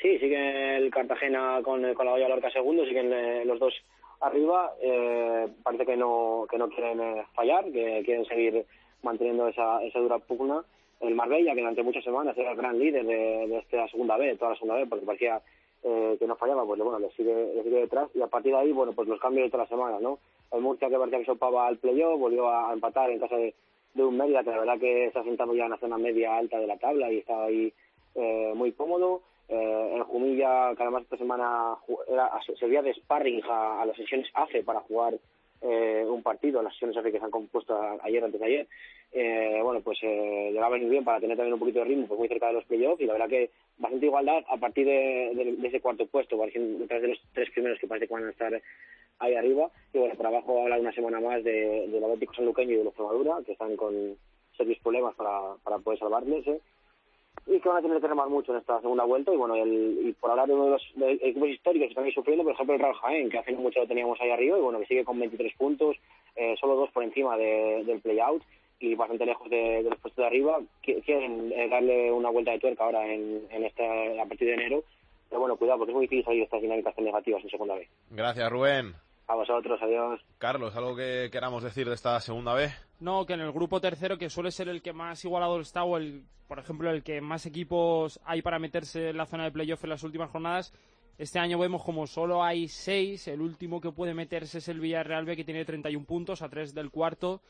[0.01, 3.73] Sí, sigue el Cartagena con, con la Olla Lorca segundo, siguen eh, los dos
[4.21, 8.65] arriba, eh, parece que no, que no quieren eh, fallar, que quieren seguir
[9.03, 10.63] manteniendo esa, esa dura pugna.
[10.99, 14.27] El Marbella, que durante muchas semanas era el gran líder de, de esta segunda B,
[14.27, 15.41] de toda la segunda B, porque parecía
[15.83, 18.09] eh, que no fallaba, pues bueno, le sigue, le sigue detrás.
[18.13, 20.19] Y a partir de ahí, bueno, pues los cambios de toda la semana, ¿no?
[20.51, 23.55] El Murcia que parecía que sopaba al playoff, volvió a empatar en casa de,
[23.93, 26.37] de un Mérida, que la verdad que se ha sentado ya en la zona media
[26.37, 27.73] alta de la tabla y está ahí
[28.15, 29.21] eh, muy cómodo.
[29.49, 31.75] Eh, el Jumilla, que además esta semana
[32.07, 35.15] era, servía de sparring a, a las sesiones AFE para jugar
[35.61, 38.67] eh, un partido, las sesiones que se han compuesto ayer, antes de ayer.
[39.11, 41.85] Eh, bueno, pues eh, le va a venir bien para tener también un poquito de
[41.85, 44.85] ritmo, pues muy cerca de los playoffs y la verdad que bastante igualdad a partir
[44.85, 48.61] de, ese cuarto puesto, detrás de los tres primeros que parece que van a estar
[49.19, 49.69] ahí arriba.
[49.93, 52.93] Y bueno, por abajo habla una semana más de, del Atlético Sanluqueño y de los
[52.93, 54.17] Extremadura, que están con
[54.57, 56.47] serios problemas para, para poder salvarles.
[56.47, 56.59] ¿eh?
[57.47, 59.99] Y que van a tener que remar mucho en esta segunda vuelta y bueno el,
[60.05, 60.83] y por hablar de uno de los
[61.21, 64.19] equipos históricos que están sufriendo por ejemplo el Real Jaén que hace mucho lo teníamos
[64.21, 65.95] ahí arriba y bueno que sigue con 23 puntos
[66.35, 68.43] eh, solo dos por encima de- del play-out
[68.79, 72.59] y bastante lejos de, los puestos de arriba Qui- quieren eh, darle una vuelta de
[72.59, 73.65] tuerca ahora en, en
[74.19, 74.83] a partir de enero
[75.29, 77.89] pero bueno cuidado porque es muy difícil salir estas dinámicas tan negativas en segunda vez
[78.11, 78.93] Gracias, Rubén.
[79.31, 80.19] A vosotros adiós.
[80.37, 82.69] Carlos, ¿algo que queramos decir de esta segunda B?
[82.99, 85.95] No, que en el grupo tercero, que suele ser el que más igualado está, o
[85.97, 89.83] el, por ejemplo, el que más equipos hay para meterse en la zona de playoff
[89.85, 90.73] en las últimas jornadas,
[91.17, 95.25] este año vemos como solo hay seis, el último que puede meterse es el Villarreal
[95.25, 97.41] B, que tiene 31 puntos, a tres del cuarto,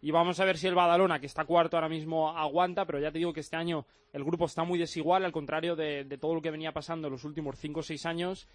[0.00, 3.12] y vamos a ver si el Badalona, que está cuarto ahora mismo, aguanta, pero ya
[3.12, 6.34] te digo que este año el grupo está muy desigual, al contrario de, de todo
[6.34, 8.48] lo que venía pasando en los últimos cinco o seis años,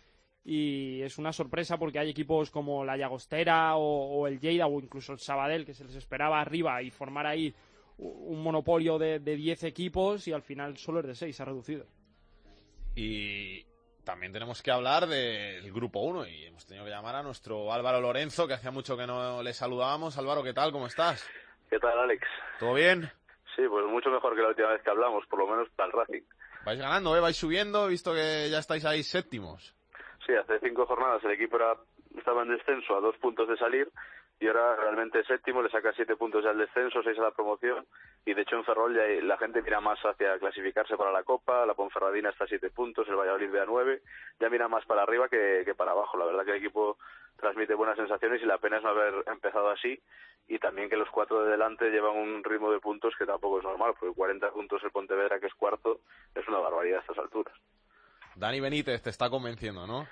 [0.46, 4.80] y es una sorpresa porque hay equipos como la Llagostera o, o el Lleida o
[4.80, 7.54] incluso el Sabadell que se les esperaba arriba y formar ahí
[7.98, 11.46] un monopolio de, de 10 equipos y al final solo es de 6, se ha
[11.46, 11.86] reducido.
[12.96, 13.64] Y
[14.04, 18.02] también tenemos que hablar del grupo 1 y hemos tenido que llamar a nuestro Álvaro
[18.02, 20.18] Lorenzo, que hacía mucho que no le saludábamos.
[20.18, 20.72] Álvaro, ¿qué tal?
[20.72, 21.28] ¿Cómo estás?
[21.70, 22.28] ¿Qué tal, Alex?
[22.60, 23.10] ¿Todo bien?
[23.56, 25.94] Sí, pues mucho mejor que la última vez que hablamos, por lo menos para el
[25.94, 26.24] Racing.
[26.66, 27.20] Vais ganando, ¿eh?
[27.20, 29.76] Vais subiendo, he visto que ya estáis ahí séptimos.
[30.26, 31.76] Sí, hace cinco jornadas el equipo era
[32.18, 33.90] estaba en descenso a dos puntos de salir
[34.40, 37.86] y ahora realmente séptimo, le saca siete puntos ya al descenso, seis a la promoción
[38.26, 41.66] y de hecho en Ferrol ya la gente mira más hacia clasificarse para la Copa,
[41.66, 44.02] la Ponferradina está a siete puntos, el Valladolid ve a nueve,
[44.40, 46.18] ya mira más para arriba que, que para abajo.
[46.18, 46.98] La verdad que el equipo
[47.38, 50.00] transmite buenas sensaciones y la pena es no haber empezado así
[50.48, 53.64] y también que los cuatro de delante llevan un ritmo de puntos que tampoco es
[53.64, 56.00] normal, porque 40 puntos el Pontevedra que es cuarto
[56.36, 57.54] es una barbaridad a estas alturas.
[58.36, 60.08] Dani Benítez te está convenciendo, ¿no?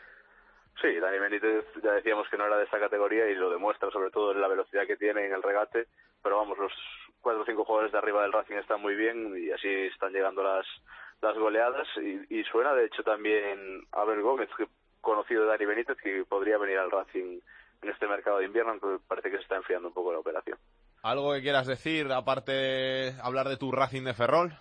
[0.82, 4.10] Sí, Dani Benítez ya decíamos que no era de esta categoría y lo demuestra sobre
[4.10, 5.88] todo en la velocidad que tiene en el regate,
[6.24, 6.72] pero vamos, los
[7.22, 10.44] cuatro o cinco jugadores de arriba del Racing están muy bien y así están llegando
[10.44, 10.66] las,
[11.22, 14.68] las goleadas y, y suena de hecho también Abel Gómez, que,
[15.02, 17.40] conocido de Dani Benítez, que podría venir al Racing
[17.82, 20.58] en este mercado de invierno, aunque parece que se está enfriando un poco la operación.
[21.04, 24.54] ¿Algo que quieras decir, aparte de hablar de tu Racing de Ferrol?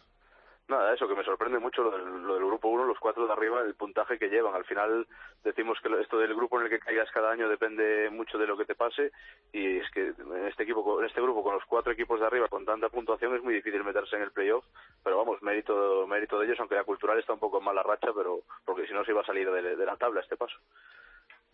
[0.71, 3.33] Nada, eso que me sorprende mucho lo del, lo del grupo 1, los cuatro de
[3.33, 4.55] arriba, el puntaje que llevan.
[4.55, 5.05] Al final
[5.43, 8.57] decimos que esto del grupo en el que caigas cada año depende mucho de lo
[8.57, 9.11] que te pase
[9.53, 12.47] y es que en este equipo, en este grupo con los cuatro equipos de arriba
[12.47, 14.65] con tanta puntuación es muy difícil meterse en el playoff,
[15.03, 18.13] pero vamos, mérito mérito de ellos, aunque la cultural está un poco en mala racha,
[18.15, 20.57] pero porque si no se iba a salir de, de la tabla este paso.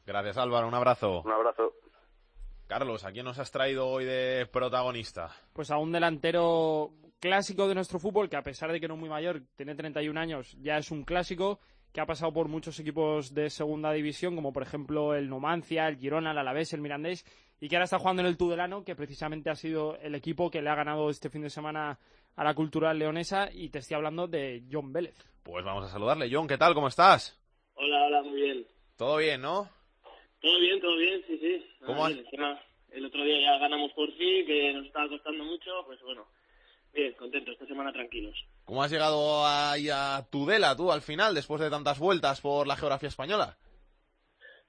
[0.04, 1.22] Gracias Álvaro, un abrazo.
[1.22, 1.72] Un abrazo.
[2.66, 5.30] Carlos, ¿a quién nos has traído hoy de protagonista?
[5.52, 6.90] Pues a un delantero
[7.20, 10.18] clásico de nuestro fútbol, que a pesar de que no es muy mayor, tiene 31
[10.18, 11.60] años, ya es un clásico,
[11.92, 15.96] que ha pasado por muchos equipos de segunda división, como por ejemplo el Numancia, el
[15.96, 17.24] Girona, el Alavés, el Mirandés,
[17.60, 20.60] y que ahora está jugando en el Tudelano, que precisamente ha sido el equipo que
[20.60, 22.00] le ha ganado este fin de semana
[22.34, 25.16] a la Cultural Leonesa, y te estoy hablando de John Vélez.
[25.44, 26.28] Pues vamos a saludarle.
[26.30, 26.74] John, ¿qué tal?
[26.74, 27.40] ¿Cómo estás?
[27.74, 28.66] Hola, hola, muy bien.
[28.96, 29.70] ¿Todo bien, no?
[30.46, 31.66] Todo bien, todo bien, sí, sí.
[31.84, 36.00] ¿Cómo encima, el otro día ya ganamos por fin, que nos estaba costando mucho, pues
[36.02, 36.24] bueno,
[36.94, 38.38] bien, contento, esta semana tranquilos.
[38.64, 42.76] ¿Cómo has llegado ahí a Tudela tú al final, después de tantas vueltas por la
[42.76, 43.58] geografía española?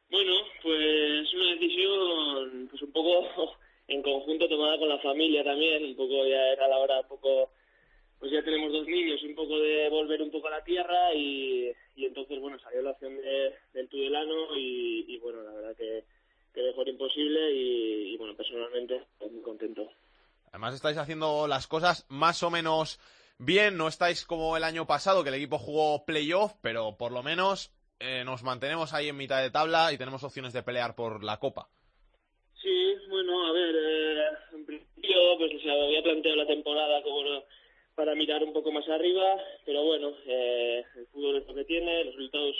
[0.09, 3.53] Bueno, pues una decisión, pues un poco
[3.87, 7.51] en conjunto tomada con la familia también, un poco ya era la hora, un poco,
[8.19, 11.71] pues ya tenemos dos niños, un poco de volver un poco a la tierra y,
[11.95, 16.03] y entonces, bueno, salió la opción de, del Tudelano y, y bueno, la verdad que,
[16.53, 19.89] que mejor imposible y, y bueno, personalmente estoy muy contento.
[20.51, 22.99] Además estáis haciendo las cosas más o menos
[23.37, 27.21] bien, no estáis como el año pasado, que el equipo jugó playoff, pero por lo
[27.21, 31.23] menos eh, nos mantenemos ahí en mitad de tabla y tenemos opciones de pelear por
[31.23, 31.67] la Copa.
[32.61, 37.43] Sí, bueno, a ver, eh, en principio pues se había planteado la temporada como no-
[37.97, 42.03] para mirar un poco más arriba, pero bueno, eh, el fútbol es lo que tiene,
[42.03, 42.55] los resultados,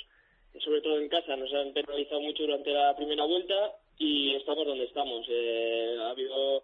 [0.55, 4.65] eh, sobre todo en casa, nos han penalizado mucho durante la primera vuelta y estamos
[4.65, 5.27] donde estamos.
[5.29, 6.63] Eh, ha habido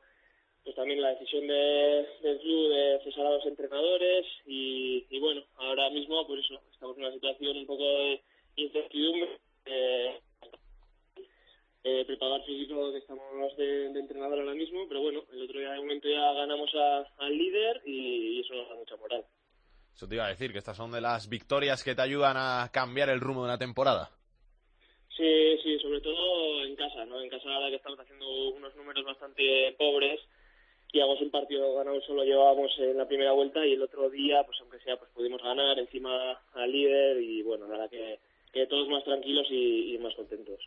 [0.63, 5.43] pues también la decisión de, del club de cesar a los entrenadores y, y bueno,
[5.57, 8.21] ahora mismo pues eso, estamos en una situación un poco de
[8.55, 9.37] incertidumbre.
[9.67, 10.19] Eh,
[11.83, 15.71] eh, preparar físico que estamos de, de entrenador ahora mismo, pero bueno, el otro día
[15.71, 19.25] de momento ya ganamos a- al líder y, y eso nos da mucha moral.
[19.95, 22.69] Eso te iba a decir, que estas son de las victorias que te ayudan a
[22.73, 24.09] cambiar el rumbo de una temporada.
[25.15, 27.21] Sí, sí, sobre todo en casa, ¿no?
[27.21, 30.19] En casa la que estamos haciendo unos números bastante pobres
[30.91, 34.43] y hagamos un partido ganado solo llevábamos en la primera vuelta y el otro día,
[34.43, 38.19] pues aunque sea, pues pudimos ganar encima al líder y bueno, nada que,
[38.51, 40.59] que todos más tranquilos y, y más contentos.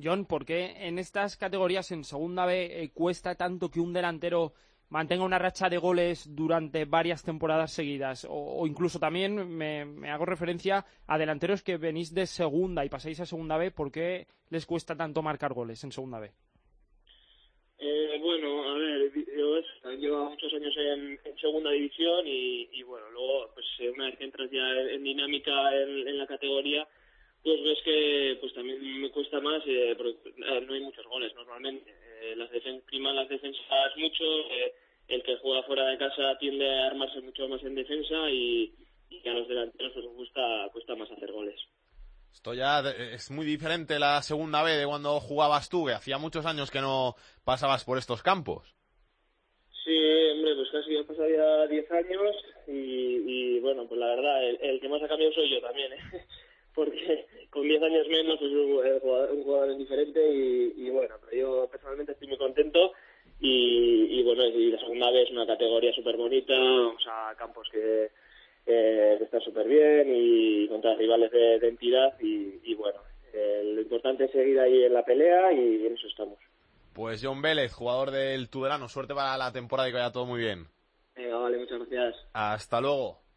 [0.00, 4.52] John, ¿por qué en estas categorías en segunda B eh, cuesta tanto que un delantero
[4.90, 8.24] mantenga una racha de goles durante varias temporadas seguidas?
[8.30, 13.26] O, incluso también me, hago referencia a delanteros que venís de segunda y pasáis a
[13.26, 16.30] segunda B, ¿por qué les cuesta tanto marcar goles en segunda B?
[17.80, 23.50] Eh, bueno, a ver, yo he llevado muchos años en, segunda división y, bueno, luego
[23.54, 26.86] pues eh, una vez que entras ya en, dinámica en la categoría,
[27.48, 31.34] pues ves que pues también me cuesta más eh, porque eh, no hay muchos goles
[31.34, 31.90] normalmente.
[32.20, 34.74] Eh, las defen priman las defensas mucho, eh,
[35.08, 38.74] el que juega fuera de casa tiende a armarse mucho más en defensa y,
[39.08, 41.58] y a los delanteros pues cuesta, cuesta más hacer goles.
[42.30, 46.44] Esto ya es muy diferente la segunda B de cuando jugabas tú, que hacía muchos
[46.44, 48.76] años que no pasabas por estos campos.
[49.84, 49.96] Sí,
[50.32, 52.36] hombre, pues casi han pasado ya 10 años
[52.66, 55.94] y, y, bueno, pues la verdad, el, el que más ha cambiado soy yo también,
[55.94, 55.98] ¿eh?
[56.78, 61.16] Porque con 10 años menos pues un, jugador, un jugador es diferente y, y bueno,
[61.20, 62.92] pero yo personalmente estoy muy contento
[63.40, 68.10] y, y bueno, y la segunda vez una categoría súper bonita, o sea, campos que,
[68.66, 73.00] eh, que están súper bien y contra rivales de, de entidad y, y bueno,
[73.32, 76.38] eh, lo importante es seguir ahí en la pelea y en eso estamos.
[76.94, 80.40] Pues John Vélez, jugador del Tudelano, suerte para la temporada y que vaya todo muy
[80.40, 80.66] bien.
[81.16, 82.26] Venga, vale, muchas gracias.
[82.32, 83.27] Hasta luego.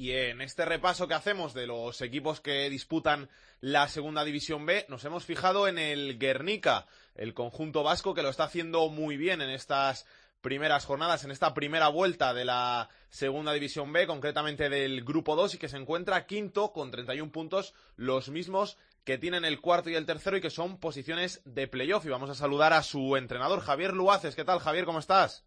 [0.00, 3.28] Y en este repaso que hacemos de los equipos que disputan
[3.60, 8.30] la segunda división B, nos hemos fijado en el Guernica, el conjunto vasco que lo
[8.30, 10.06] está haciendo muy bien en estas
[10.40, 15.56] primeras jornadas, en esta primera vuelta de la segunda división B, concretamente del grupo 2,
[15.56, 19.96] y que se encuentra quinto con 31 puntos, los mismos que tienen el cuarto y
[19.96, 22.06] el tercero y que son posiciones de playoff.
[22.06, 24.34] Y vamos a saludar a su entrenador, Javier Luaces.
[24.34, 24.86] ¿Qué tal, Javier?
[24.86, 25.46] ¿Cómo estás?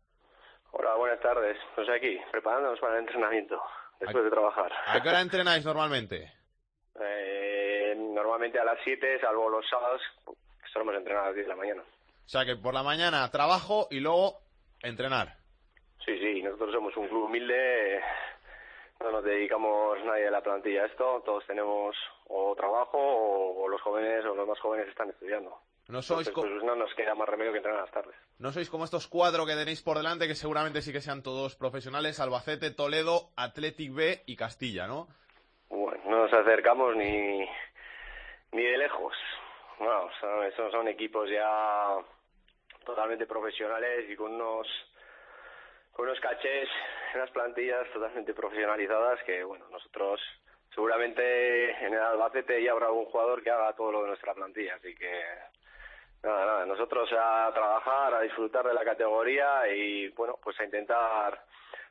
[0.74, 1.58] Hola, buenas tardes.
[1.74, 3.60] Pues aquí, preparándonos para el entrenamiento,
[4.06, 4.72] después de trabajar.
[4.88, 6.32] ¿A qué hora entrenáis normalmente?
[7.00, 11.50] Eh, normalmente a las 7, salvo los sábados, que solemos entrenar a las 10 de
[11.50, 11.82] la mañana.
[11.82, 14.40] O sea que por la mañana trabajo y luego
[14.82, 15.36] entrenar.
[16.06, 18.02] Sí, sí, nosotros somos un club humilde,
[19.00, 21.96] no nos dedicamos nadie de la plantilla a esto, todos tenemos
[22.28, 25.58] o trabajo o, o los jóvenes o los más jóvenes están estudiando.
[25.90, 28.16] No sois, Entonces, pues no nos queda más remedio que entrenar a las tardes.
[28.40, 31.56] no sois como estos cuatro que tenéis por delante, que seguramente sí que sean todos
[31.56, 35.08] profesionales, Albacete, Toledo, Athletic B y Castilla, ¿no?
[35.70, 37.40] Bueno, no nos acercamos ni,
[38.52, 39.14] ni de lejos.
[39.80, 41.98] No, son, esos son equipos ya
[42.86, 44.68] totalmente profesionales y con unos
[45.92, 46.70] con unos cachés,
[47.14, 50.20] unas plantillas totalmente profesionalizadas que, bueno, nosotros
[50.74, 54.76] seguramente en el Albacete ya habrá algún jugador que haga todo lo de nuestra plantilla,
[54.76, 55.12] así que
[56.24, 61.46] nada, nada, nosotros a trabajar, a disfrutar de la categoría y, bueno, pues a intentar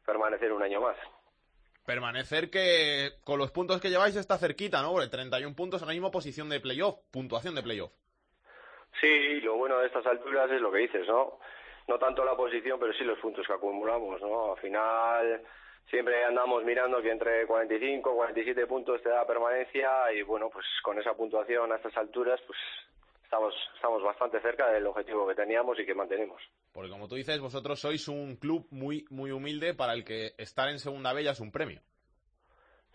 [0.04, 0.96] permanecer un año más.
[1.84, 4.92] Permanecer que con los puntos que lleváis está cerquita, ¿no?
[4.92, 7.92] Porque 31 puntos ahora mismo posición de playoff, puntuación de playoff.
[9.00, 11.38] Sí, lo bueno de estas alturas es lo que dices, ¿no?
[11.88, 14.52] No tanto la posición, pero sí los puntos que acumulamos, ¿no?
[14.52, 15.42] Al final
[15.90, 20.98] siempre andamos mirando que entre 45 47 puntos te da permanencia y bueno, pues con
[21.00, 22.58] esa puntuación a estas alturas, pues
[23.32, 26.42] estamos estamos bastante cerca del objetivo que teníamos y que mantenemos.
[26.70, 30.68] Porque como tú dices, vosotros sois un club muy, muy humilde para el que estar
[30.68, 31.80] en segunda B ya es un premio.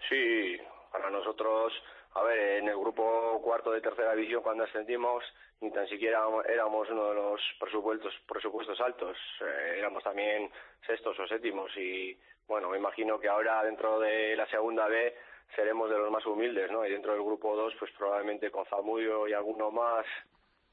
[0.07, 0.55] Sí,
[0.91, 1.73] para nosotros,
[2.13, 5.23] a ver, en el grupo cuarto de tercera división cuando ascendimos,
[5.59, 10.51] ni tan siquiera éramos uno de los presupuestos, presupuestos altos, eh, éramos también
[10.85, 12.15] sextos o séptimos y
[12.47, 15.15] bueno, me imagino que ahora dentro de la segunda B
[15.55, 16.85] seremos de los más humildes, ¿no?
[16.85, 20.05] Y dentro del grupo 2, pues probablemente con Zamudio y alguno más,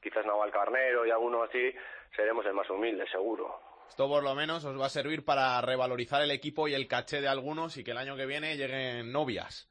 [0.01, 1.73] quizás Naval Carnero y alguno así,
[2.15, 3.59] seremos el más humilde, seguro.
[3.89, 7.21] Esto por lo menos os va a servir para revalorizar el equipo y el caché
[7.21, 9.69] de algunos y que el año que viene lleguen novias.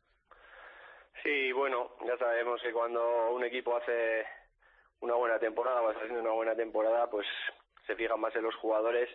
[1.23, 4.25] Sí, bueno, ya sabemos que cuando un equipo hace
[5.01, 7.27] una buena temporada, va haciendo una buena temporada, pues
[7.87, 9.09] se fijan más en los jugadores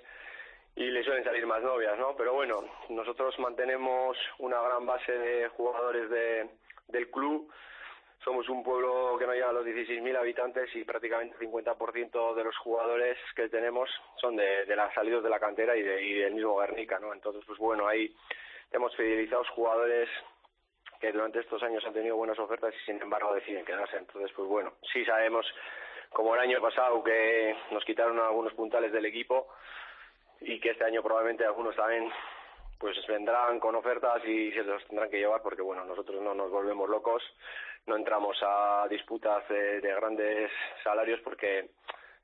[0.79, 2.15] y le suelen salir más novias, ¿no?
[2.15, 6.49] Pero bueno, nosotros mantenemos una gran base de jugadores de,
[6.87, 7.51] del club.
[8.23, 12.43] Somos un pueblo que no llega a los 16.000 habitantes y prácticamente el 50% de
[12.45, 13.89] los jugadores que tenemos
[14.21, 17.13] son de, de las salidos de la cantera y, de, y del mismo Guernica, ¿no?
[17.13, 18.15] Entonces, pues bueno, ahí
[18.71, 20.07] hemos fidelizado jugadores
[21.01, 23.97] que durante estos años han tenido buenas ofertas y sin embargo deciden quedarse.
[23.97, 25.45] Entonces, pues bueno, sí sabemos,
[26.11, 29.49] como el año pasado, que nos quitaron algunos puntales del equipo
[30.41, 32.11] y que este año probablemente algunos también
[32.79, 36.49] pues vendrán con ofertas y se los tendrán que llevar porque bueno, nosotros no nos
[36.49, 37.21] volvemos locos,
[37.85, 40.49] no entramos a disputas de, de grandes
[40.83, 41.71] salarios porque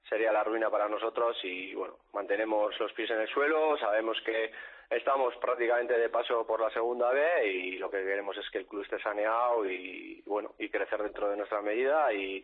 [0.08, 4.52] sería la ruina para nosotros y bueno, mantenemos los pies en el suelo, sabemos que
[4.90, 8.68] estamos prácticamente de paso por la segunda B y lo que queremos es que el
[8.68, 12.44] club esté saneado y bueno, y crecer dentro de nuestra medida y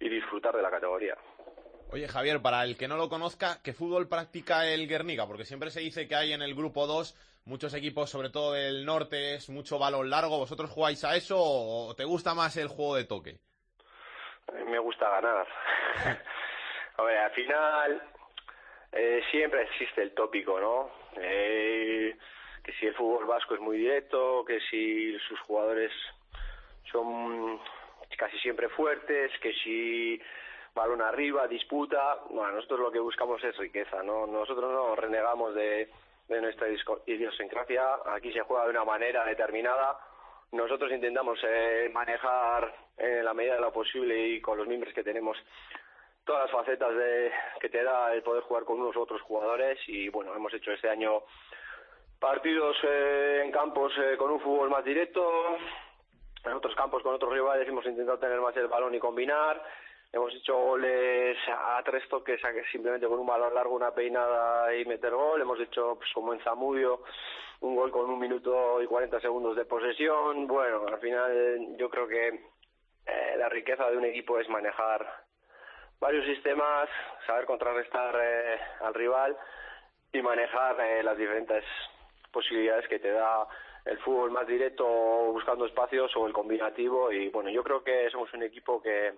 [0.00, 1.16] disfrutar de la categoría.
[1.92, 5.26] Oye, Javier, para el que no lo conozca, ¿qué fútbol practica el Guernica?
[5.26, 7.14] Porque siempre se dice que hay en el grupo 2
[7.44, 10.38] muchos equipos, sobre todo del norte, es mucho balón largo.
[10.38, 13.36] ¿Vosotros jugáis a eso o te gusta más el juego de toque?
[14.66, 15.46] Me gusta ganar.
[16.96, 18.02] a ver, al final
[18.92, 20.90] eh, siempre existe el tópico, ¿no?
[21.20, 22.16] Eh,
[22.64, 25.92] que si el fútbol vasco es muy directo, que si sus jugadores
[26.90, 27.60] son
[28.16, 30.18] casi siempre fuertes, que si
[30.74, 32.18] balón arriba, disputa.
[32.30, 34.26] Bueno, nosotros lo que buscamos es riqueza, ¿no?
[34.26, 35.90] Nosotros no renegamos de,
[36.28, 36.68] de nuestra
[37.06, 37.82] idiosincrasia.
[38.06, 39.98] Aquí se juega de una manera determinada.
[40.52, 45.02] Nosotros intentamos eh, manejar en la medida de lo posible y con los miembros que
[45.02, 45.36] tenemos
[46.24, 49.78] todas las facetas de, que te da el poder jugar con unos u otros jugadores
[49.88, 51.22] y bueno, hemos hecho este año
[52.20, 55.56] partidos eh, en campos eh, con un fútbol más directo,
[56.44, 59.62] en otros campos con otros rivales hemos intentado tener más el balón y combinar.
[60.12, 64.74] Hemos hecho goles a tres toques a que simplemente con un balón largo, una peinada
[64.76, 65.40] y meter gol.
[65.40, 67.02] Hemos hecho, pues, como en Zamudio,
[67.60, 70.46] un gol con un minuto y 40 segundos de posesión.
[70.46, 75.24] Bueno, al final yo creo que eh, la riqueza de un equipo es manejar
[75.98, 76.90] varios sistemas,
[77.26, 79.34] saber contrarrestar eh, al rival
[80.12, 81.64] y manejar eh, las diferentes
[82.30, 83.46] posibilidades que te da
[83.86, 88.32] el fútbol más directo buscando espacios o el combinativo y bueno, yo creo que somos
[88.34, 89.12] un equipo que,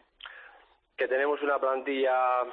[0.97, 2.45] que tenemos una plantilla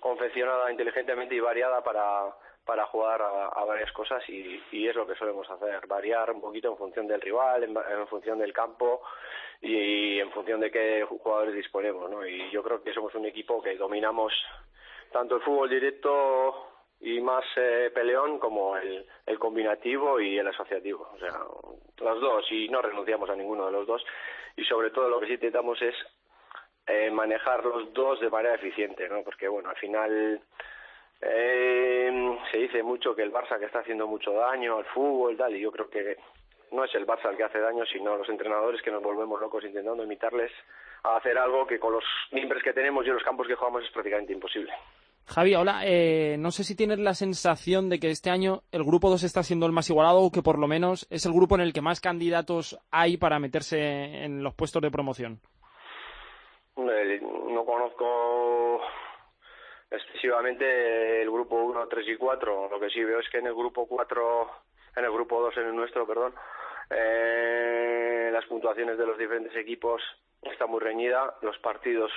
[0.00, 2.34] confeccionada inteligentemente y variada para,
[2.64, 6.70] para jugar a, varias cosas y, y es lo que solemos hacer, variar un poquito
[6.70, 9.02] en función del rival, en, en función del campo
[9.60, 12.26] y en función de qué jugadores disponemos, ¿no?
[12.26, 14.32] Y yo creo que somos un equipo que dominamos
[15.12, 16.70] tanto el fútbol directo
[17.00, 21.38] y más eh, peleón como el, el combinativo y el asociativo, o sea,
[21.98, 24.04] los dos y no renunciamos a ninguno de los dos
[24.56, 25.94] y sobre todo lo que sí intentamos es
[26.86, 29.22] eh, manejar los dos de manera eficiente, ¿no?
[29.22, 30.40] Porque bueno, al final
[31.20, 35.56] eh, se dice mucho que el Barça que está haciendo mucho daño al fútbol tal
[35.56, 36.16] y yo creo que
[36.72, 39.64] no es el Barça el que hace daño, sino los entrenadores que nos volvemos locos
[39.64, 40.52] intentando imitarles
[41.04, 43.90] a hacer algo que con los miembros que tenemos y los campos que jugamos es
[43.90, 44.72] prácticamente imposible.
[45.26, 49.08] Javi, hola, eh, no sé si tienes la sensación de que este año el grupo
[49.08, 51.62] 2 está siendo el más igualado o que por lo menos es el grupo en
[51.62, 53.78] el que más candidatos hay para meterse
[54.24, 55.40] en los puestos de promoción.
[56.76, 58.80] No conozco
[59.90, 62.68] excesivamente el grupo 1, 3 y 4.
[62.70, 64.50] Lo que sí veo es que en el grupo 4,
[64.96, 66.34] en el grupo 2, en el nuestro, perdón,
[66.90, 70.02] eh, las puntuaciones de los diferentes equipos
[70.42, 71.36] está muy reñida.
[71.42, 72.10] Los partidos,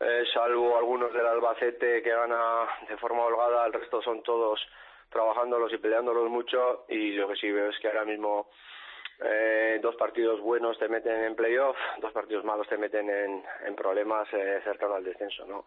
[0.00, 4.60] eh, salvo algunos del Albacete que gana de forma holgada, el resto son todos
[5.10, 6.86] trabajándolos y peleándolos mucho.
[6.88, 8.48] Y lo que sí veo es que ahora mismo
[9.20, 14.28] eh, dos partidos buenos te meten en playoff, dos partidos malos te meten en, problemas
[14.32, 15.66] eh, cercanos al descenso, ¿no?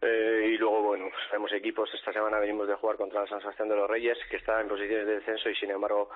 [0.00, 3.40] Eh, y luego, bueno, pues tenemos equipos, esta semana venimos de jugar contra el San
[3.40, 6.08] Sebastián de los Reyes, que está en posiciones de descenso y sin embargo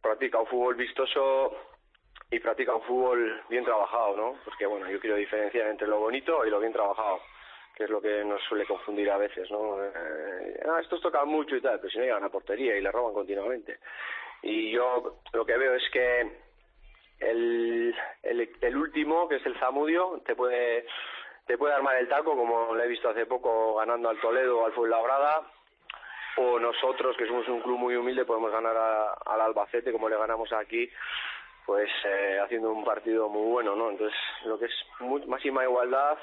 [0.00, 1.54] practica un fútbol vistoso
[2.30, 4.38] y practica un fútbol bien trabajado, ¿no?
[4.44, 7.20] Porque bueno, yo quiero diferenciar entre lo bonito y lo bien trabajado,
[7.74, 9.84] que es lo que nos suele confundir a veces, ¿no?
[9.84, 12.90] Eh, ah, estos tocan mucho y tal, pero si no llegan a portería y le
[12.90, 13.80] roban continuamente.
[14.42, 16.20] Y yo lo que veo es que
[17.20, 20.86] el, el, el último, que es el Zamudio, te puede
[21.46, 24.66] te puede armar el taco, como lo he visto hace poco ganando al Toledo o
[24.66, 25.42] al Fuenlabrada,
[26.36, 30.16] o nosotros, que somos un club muy humilde, podemos ganar a- al Albacete, como le
[30.16, 30.88] ganamos aquí,
[31.66, 33.90] pues eh, haciendo un partido muy bueno, ¿no?
[33.90, 36.16] Entonces, lo que es mu- máxima igualdad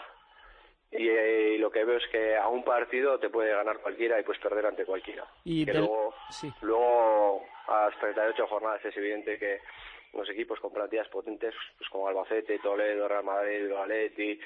[0.91, 4.19] y, eh, y lo que veo es que a un partido te puede ganar cualquiera
[4.19, 5.25] y puedes perder ante cualquiera.
[5.43, 6.51] Y que del- luego, sí.
[6.61, 9.59] luego a las 38 jornadas es evidente que
[10.13, 14.39] los equipos con plantillas potentes, pues como Albacete, Toledo, Real Madrid, Atleti,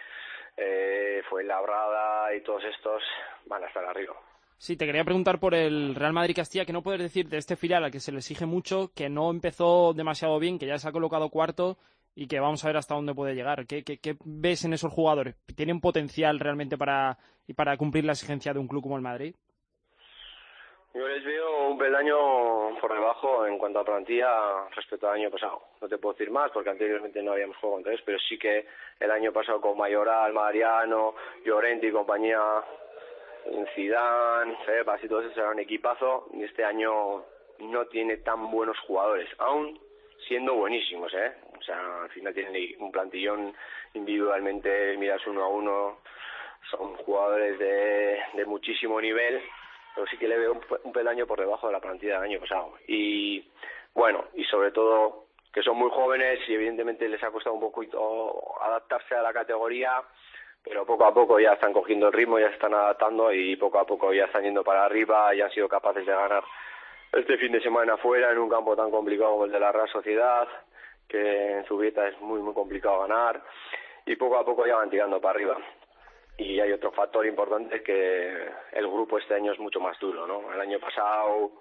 [0.58, 3.02] eh, Fuenlabrada y todos estos
[3.46, 4.16] van a estar arriba.
[4.58, 7.56] Sí, te quería preguntar por el Real Madrid Castilla, que no puedes decir de este
[7.56, 10.88] filial al que se le exige mucho, que no empezó demasiado bien, que ya se
[10.88, 11.78] ha colocado cuarto
[12.16, 13.66] y que vamos a ver hasta dónde puede llegar.
[13.66, 15.36] ¿Qué, qué, ves en esos jugadores?
[15.56, 19.36] ¿Tienen potencial realmente para, y para cumplir la exigencia de un club como el Madrid?
[20.94, 25.62] Yo les veo un peldaño por debajo en cuanto a plantilla respecto al año pasado.
[25.80, 28.66] No te puedo decir más porque anteriormente no habíamos jugado contra ellos, pero sí que
[29.00, 32.42] el año pasado con Mayoral, Mariano, Llorente y compañía,
[33.74, 37.24] Zidane, Cepas y todo eso era un equipazo y este año
[37.60, 39.80] no tiene tan buenos jugadores, aún
[40.28, 41.34] siendo buenísimos, ¿eh?
[41.60, 43.54] O sea, al final tienen un plantillón
[43.94, 46.00] individualmente, miras uno a uno,
[46.70, 49.42] son jugadores de, de muchísimo nivel,
[49.96, 52.40] pero sí que le veo un, un peldaño por debajo de la plantilla del año
[52.40, 52.74] pasado.
[52.88, 53.46] Y
[53.94, 58.62] bueno, y sobre todo que son muy jóvenes y evidentemente les ha costado un poquito
[58.62, 60.02] adaptarse a la categoría,
[60.64, 63.80] pero poco a poco ya están cogiendo el ritmo, ya se están adaptando y poco
[63.80, 66.44] a poco ya están yendo para arriba y han sido capaces de ganar
[67.14, 69.90] este fin de semana fuera en un campo tan complicado como el de la Real
[69.90, 70.48] Sociedad,
[71.08, 73.42] que en Zubieta es muy muy complicado ganar
[74.06, 75.58] y poco a poco ya van tirando para arriba.
[76.38, 80.52] Y hay otro factor importante que el grupo este año es mucho más duro, ¿no?
[80.54, 81.52] El año pasado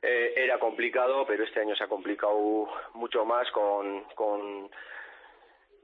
[0.00, 4.70] eh, era complicado, pero este año se ha complicado mucho más con, con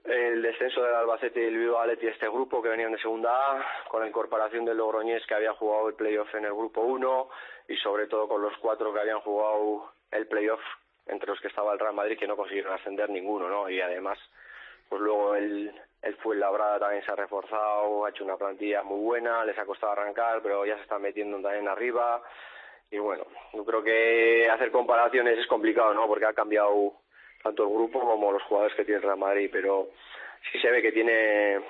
[0.05, 3.88] el descenso del Albacete y el Bilbao Athletic este grupo que venían de segunda A,
[3.88, 7.28] con la incorporación del Logroñés que había jugado el playoff en el grupo 1
[7.68, 10.61] y sobre todo con los cuatro que habían jugado el playoff
[11.07, 13.68] entre los que estaba el Real Madrid que no consiguieron ascender ninguno, ¿no?
[13.70, 14.18] Y además,
[14.88, 19.44] pues luego el, el Fuenlabrada también se ha reforzado, ha hecho una plantilla muy buena,
[19.44, 22.22] les ha costado arrancar, pero ya se están metiendo también arriba.
[22.90, 23.24] Y bueno,
[23.55, 26.07] yo creo que hacer comparaciones es complicado, ¿no?
[26.07, 26.92] Porque ha cambiado
[27.45, 29.88] tanto el grupo como los jugadores que tiene el Real Madrid, pero
[30.51, 31.61] sí se ve que tiene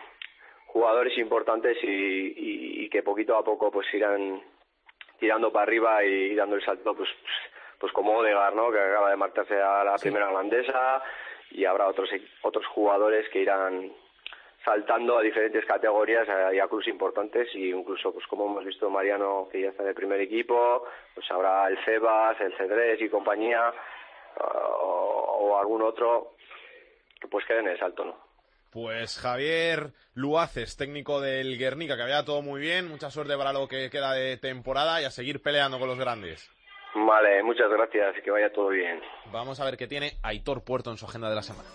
[0.67, 4.41] jugadores importantes y, y, y que poquito a poco pues irán
[5.19, 7.09] tirando para arriba y, dando el salto pues
[7.81, 8.71] pues como Odegaard, ¿no?
[8.71, 11.03] Que acaba de marcharse a la primera holandesa
[11.51, 12.09] y habrá otros
[12.43, 13.93] otros jugadores que irán
[14.65, 19.49] saltando a diferentes categorías y a clubes importantes y incluso pues como hemos visto Mariano
[19.51, 23.75] que ya está en el primer equipo pues habrá el Cebas, el Cedrés y compañía
[24.41, 26.35] o, o algún otro,
[27.31, 28.25] pues quede en el salto, ¿no?
[28.71, 32.89] Pues Javier Luaces, técnico del Guernica, que había todo muy bien.
[32.89, 36.51] Mucha suerte para lo que queda de temporada y a seguir peleando con los grandes.
[36.95, 39.01] Vale, muchas gracias y que vaya todo bien.
[39.33, 41.69] Vamos a ver qué tiene Aitor Puerto en su agenda de la semana.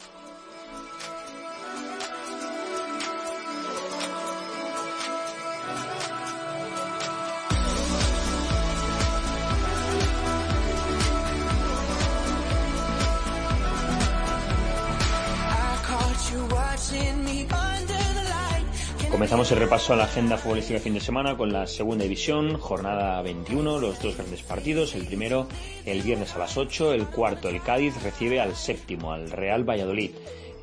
[19.11, 23.21] Comenzamos el repaso a la agenda futbolística fin de semana con la segunda división, jornada
[23.21, 24.95] 21, los dos grandes partidos.
[24.95, 25.47] El primero,
[25.85, 30.11] el viernes a las 8, el cuarto, el Cádiz recibe al séptimo, al Real Valladolid.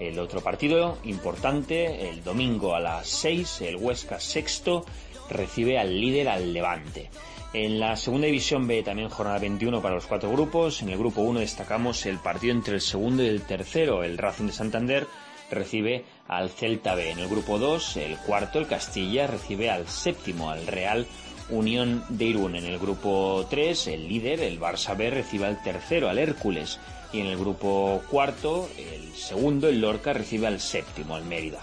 [0.01, 4.87] El otro partido importante, el domingo a las 6, el Huesca sexto
[5.29, 7.11] recibe al líder al Levante.
[7.53, 10.83] En la segunda división B también jornada 21 para los cuatro grupos.
[10.83, 14.47] En el grupo 1 destacamos el partido entre el segundo y el tercero, el Racing
[14.47, 15.07] de Santander
[15.51, 17.11] recibe al Celta B.
[17.11, 21.07] En el grupo 2, el cuarto, el Castilla, recibe al séptimo, al Real
[21.51, 22.57] Unión de Irún.
[22.57, 26.81] En el grupo 3, el líder, el Barça B, recibe al tercero, al Hércules.
[27.13, 31.61] Y en el grupo cuarto, el segundo, el Lorca, recibe al séptimo, al Mérida.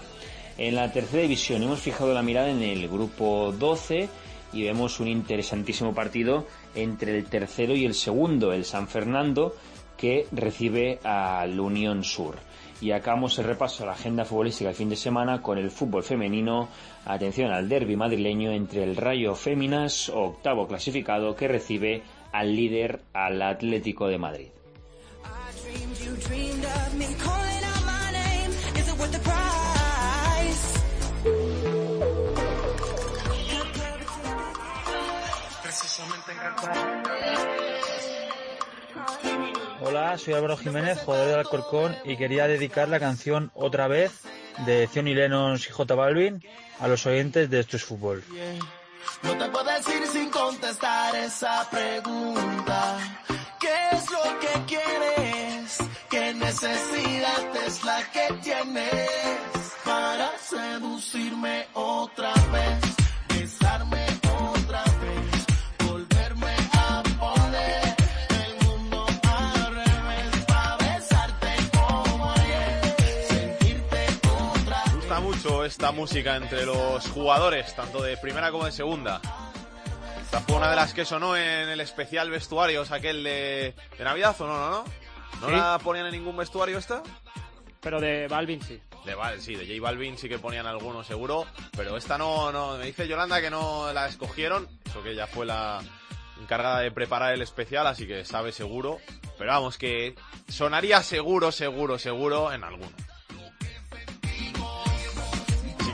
[0.56, 4.08] En la tercera división hemos fijado la mirada en el grupo 12
[4.52, 9.54] y vemos un interesantísimo partido entre el tercero y el segundo, el San Fernando,
[9.96, 12.36] que recibe al Unión Sur.
[12.84, 16.02] Y acabamos el repaso a la agenda futbolística del fin de semana con el fútbol
[16.02, 16.68] femenino.
[17.06, 23.40] Atención al derby madrileño entre el Rayo Féminas, octavo clasificado, que recibe al líder, al
[23.40, 24.48] Atlético de Madrid.
[39.96, 44.10] Hola, soy Álvaro Jiménez, jugador del Alcorcón, y quería dedicar la canción Otra vez
[44.66, 46.44] de Zion Lennox y J Balvin
[46.80, 48.24] a los oyentes de Esto es Fútbol.
[49.22, 52.98] No te puedes ir sin contestar esa pregunta.
[53.60, 55.78] ¿Qué es lo que quieres?
[56.10, 62.93] ¿Qué necesidad es la que tienes para seducirme otra vez?
[75.64, 79.20] Esta música entre los jugadores, tanto de primera como de segunda.
[80.22, 84.34] Esta fue una de las que sonó en el especial vestuarios, aquel de, de Navidad,
[84.40, 84.58] ¿o no?
[84.58, 84.84] ¿No, no?
[85.40, 85.52] ¿No Sí.
[85.54, 87.02] la ponían en ningún vestuario esta?
[87.80, 88.80] Pero de Balvin sí.
[89.04, 91.44] De Val, sí, de J Balvin sí que ponían algunos seguro,
[91.76, 95.44] pero esta no, no, me dice Yolanda que no la escogieron, eso que ella fue
[95.44, 95.82] la
[96.40, 98.98] encargada de preparar el especial, así que sabe seguro,
[99.36, 100.14] pero vamos, que
[100.48, 102.92] sonaría seguro, seguro, seguro en alguno.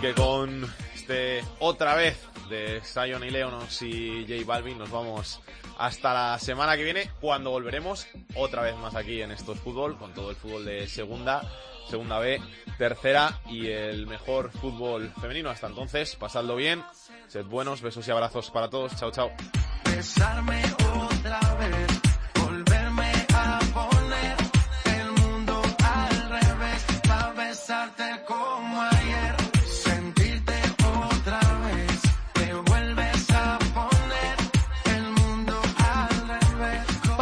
[0.00, 5.40] Que con este otra vez de Zion y Leonos y J Balvin nos vamos
[5.78, 10.14] hasta la semana que viene cuando volveremos otra vez más aquí en Estos Fútbol con
[10.14, 11.42] todo el fútbol de segunda,
[11.90, 12.40] segunda B,
[12.78, 15.50] tercera y el mejor fútbol femenino.
[15.50, 16.82] Hasta entonces, pasadlo bien,
[17.28, 18.96] sed buenos, besos y abrazos para todos.
[18.96, 19.30] Chao, chao.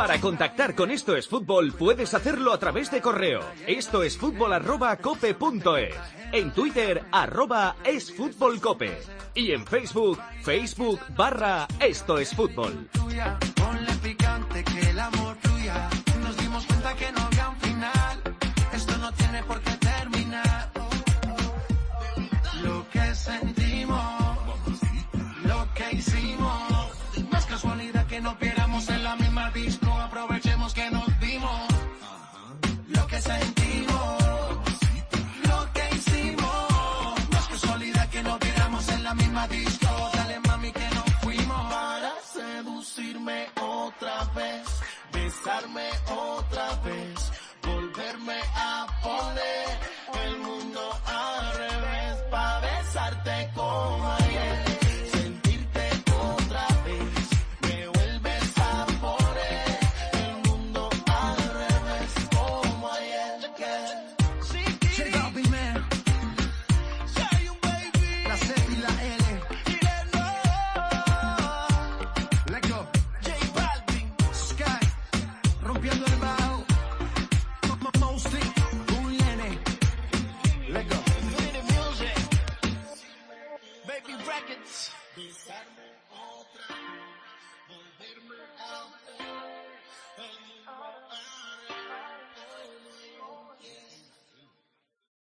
[0.09, 3.43] Para contactar con Esto es Fútbol puedes hacerlo a través de correo.
[3.67, 5.37] Esto es fútbol arroba cope.
[6.33, 8.59] En Twitter arroba es fútbol.
[9.35, 12.89] Y en Facebook, Facebook barra Esto es Fútbol.
[18.73, 20.73] esto no tiene por qué terminar.
[22.63, 23.15] Lo que